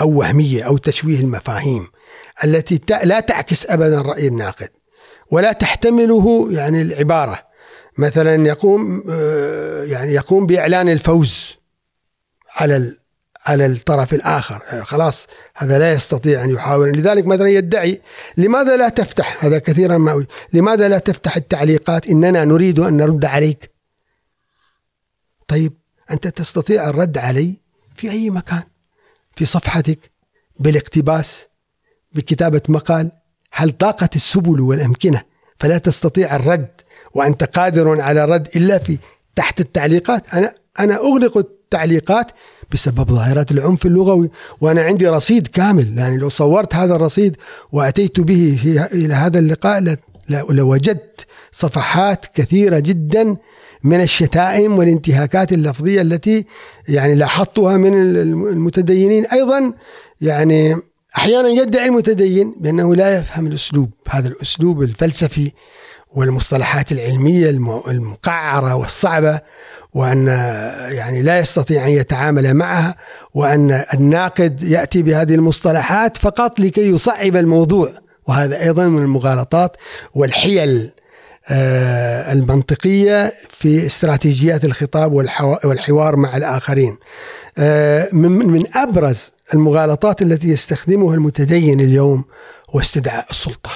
[0.00, 1.86] أو وهمية أو تشويه المفاهيم
[2.44, 4.68] التي لا تعكس ابدا راي الناقد
[5.30, 7.46] ولا تحتمله يعني العبارة.
[7.98, 11.56] مثلا يقوم آه، يعني يقوم بإعلان الفوز
[12.56, 12.96] على
[13.46, 14.62] على الطرف الآخر.
[14.70, 18.02] آه، خلاص هذا لا يستطيع أن يحاول لذلك مثلا يدعي
[18.36, 23.70] لماذا لا تفتح؟ هذا كثيرا ما لماذا لا تفتح التعليقات؟ إننا نريد أن نرد عليك.
[25.48, 25.72] طيب
[26.10, 27.56] أنت تستطيع الرد علي
[27.94, 28.62] في أي مكان؟
[29.36, 29.98] في صفحتك؟
[30.60, 31.46] بالاقتباس؟
[32.12, 33.12] بكتابة مقال؟
[33.52, 35.22] هل ضاقت السبل والأمكنة؟
[35.58, 36.80] فلا تستطيع الرد.
[37.14, 38.98] وأنت قادر على الرد إلا في
[39.36, 40.34] تحت التعليقات.
[40.34, 42.32] أنا أنا أغلق التعليقات
[42.72, 44.30] بسبب ظاهرة العنف اللغوي
[44.60, 47.36] وأنا عندي رصيد كامل يعني لو صورت هذا الرصيد
[47.72, 48.58] وأتيت به
[48.92, 49.96] إلى هذا اللقاء
[50.30, 53.36] لوجدت صفحات كثيرة جدا
[53.84, 56.46] من الشتائم والانتهاكات اللفظية التي
[56.88, 59.26] يعني لاحظتها من المتدينين.
[59.26, 59.72] أيضا
[60.20, 60.76] يعني
[61.16, 65.52] أحيانا يدعي المتدين بأنه لا يفهم الأسلوب هذا الأسلوب الفلسفي
[66.14, 67.50] والمصطلحات العلمية
[67.88, 69.40] المقعرة والصعبة.
[69.96, 70.26] وأن
[70.90, 72.94] يعني لا يستطيع أن يتعامل معها
[73.34, 77.92] وأن الناقد يأتي بهذه المصطلحات فقط لكي يصعب الموضوع
[78.26, 79.76] وهذا أيضا من المغالطات
[80.14, 80.90] والحيل
[81.48, 85.12] آه، المنطقية في استراتيجيات الخطاب
[85.64, 86.98] والحوار مع الآخرين.
[87.58, 92.24] آه، من أبرز المغالطات التي يستخدمها المتدين اليوم
[92.70, 93.70] هو استدعاء السلطة.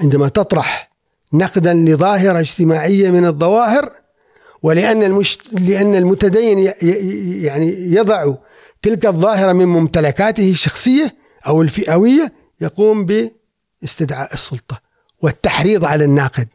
[0.00, 0.90] عندما تطرح
[1.32, 4.03] نقدا لظاهرة اجتماعية من الظواهر
[4.64, 5.38] ولأن المش...
[5.52, 6.64] لأن المتدين ي...
[7.42, 8.34] يعني يضع
[8.82, 11.14] تلك الظاهرة من ممتلكاته الشخصية
[11.46, 13.06] أو الفئوية يقوم
[13.82, 14.80] باستدعاء السلطة
[15.22, 16.48] والتحريض على الناقد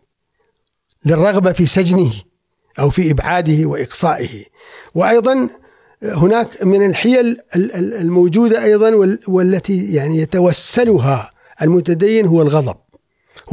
[1.05, 2.11] للرغبة في سجنه
[2.79, 4.45] أو في إبعاده وإقصائه.
[4.95, 5.49] وأيضا
[6.03, 7.37] هناك من الحيل
[7.75, 11.29] الموجودة أيضا والتي يعني يتوسلها
[11.61, 12.77] المتدين هو الغضب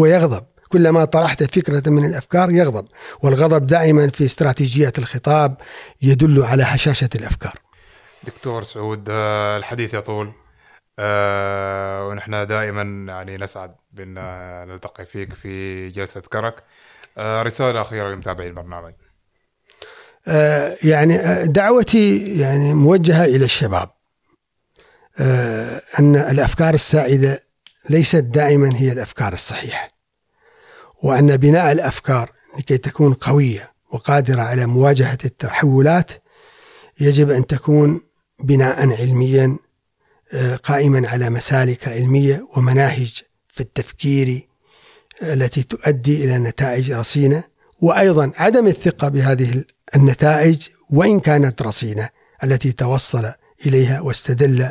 [0.01, 0.45] هو يغضب.
[0.69, 2.85] كلما طرحت فكرة من الأفكار يغضب
[3.23, 5.57] والغضب دائما في استراتيجيات الخطاب
[6.03, 7.55] يدل على هشاشة الأفكار.
[8.25, 10.33] دكتور سعود آه، الحديث يطول.
[10.99, 14.15] أه ونحن دائما يعني نسعد بأن
[14.69, 16.55] نلتقي فيك في جلسة كرك.
[17.19, 18.93] أه رسالة أخيرة لمتابعين البرنامج.
[20.29, 23.89] أه يعني دعوتي يعني موجهة إلى الشباب.
[25.99, 27.41] أن الأفكار السائدة
[27.91, 29.96] ليست دائما هي الأفكار الصحيحة.
[31.03, 36.11] وأن بناء الأفكار لكي تكون قوية وقادرة على مواجهة التحولات
[37.01, 38.01] يجب أن تكون
[38.41, 39.59] بناء علميا
[40.33, 44.49] آه، قائما على مسالك علمية ومناهج في التفكير
[45.23, 47.45] آه، التي تؤدي إلى نتائج رصينة.
[47.81, 49.65] وأيضا عدم الثقة بهذه
[49.97, 52.09] النتائج وإن كانت رصينة
[52.45, 53.33] التي توصل
[53.67, 54.71] إليها واستدل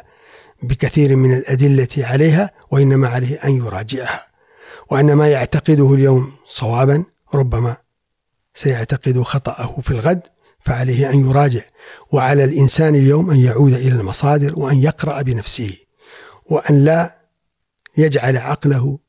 [0.64, 4.35] بكثير من الأدلة عليها وإنما عليه أن يراجعها.
[4.92, 7.78] وأن ما يعتقده اليوم صوابا ربما
[8.54, 10.22] سيعتقد خطأه في الغد
[10.60, 11.62] فعليه أن يراجع.
[12.12, 15.78] وعلى الإنسان اليوم أن يعود إلى المصادر وأن يقرأ بنفسه
[16.46, 17.16] وأن لا
[17.98, 19.00] يجعل عقله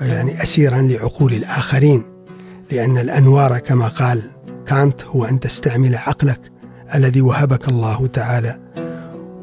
[0.00, 2.24] يعني أسيرا لعقول الآخرين.
[2.70, 4.30] لأن الأنوار كما قال
[4.66, 6.52] كانت هو أن تستعمل عقلك
[6.94, 8.60] الذي وهبك الله تعالى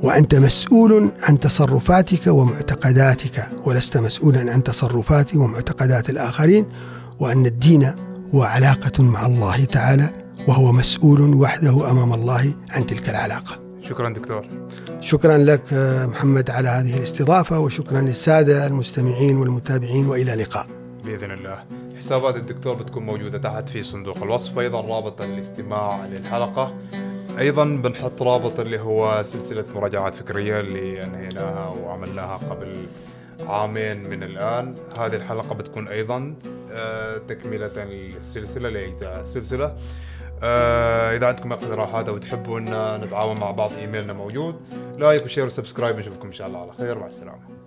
[0.03, 6.65] وأنت مسؤول عن تصرفاتك ومعتقداتك ولست مسؤولا عن تصرفات ومعتقدات الآخرين
[7.19, 7.95] وأن الدين
[8.35, 10.13] هو علاقة مع الله تعالى
[10.47, 13.59] وهو مسؤول وحده أمام الله عن تلك العلاقة.
[13.81, 14.45] شكرا دكتور.
[15.01, 15.73] شكرا لك
[16.09, 20.67] محمد على هذه الاستضافة وشكرا للسادة المستمعين والمتابعين وإلى اللقاء.
[21.05, 21.63] بإذن الله.
[21.97, 26.73] حسابات الدكتور بتكون موجودة تحت في صندوق الوصف أيضا رابط الاستماع للحلقة.
[27.39, 32.87] أيضا بنحط رابط اللي هو سلسلة مراجعات فكرية اللي أنهيناها وعملناها قبل
[33.47, 34.75] عامين من الآن.
[34.99, 36.35] هذه الحلقة بتكون أيضا
[36.71, 39.75] آه، تكملة للسلسلة لأجزاء السلسلة.
[40.43, 44.55] آه، إذا عندكم اقتراحات أو تحبوا أن نتعاون مع بعض إيميلنا موجود.
[44.97, 46.99] like و share و subscribe نشوفكم إن شاء الله على خير.
[46.99, 47.64] مع السلامة.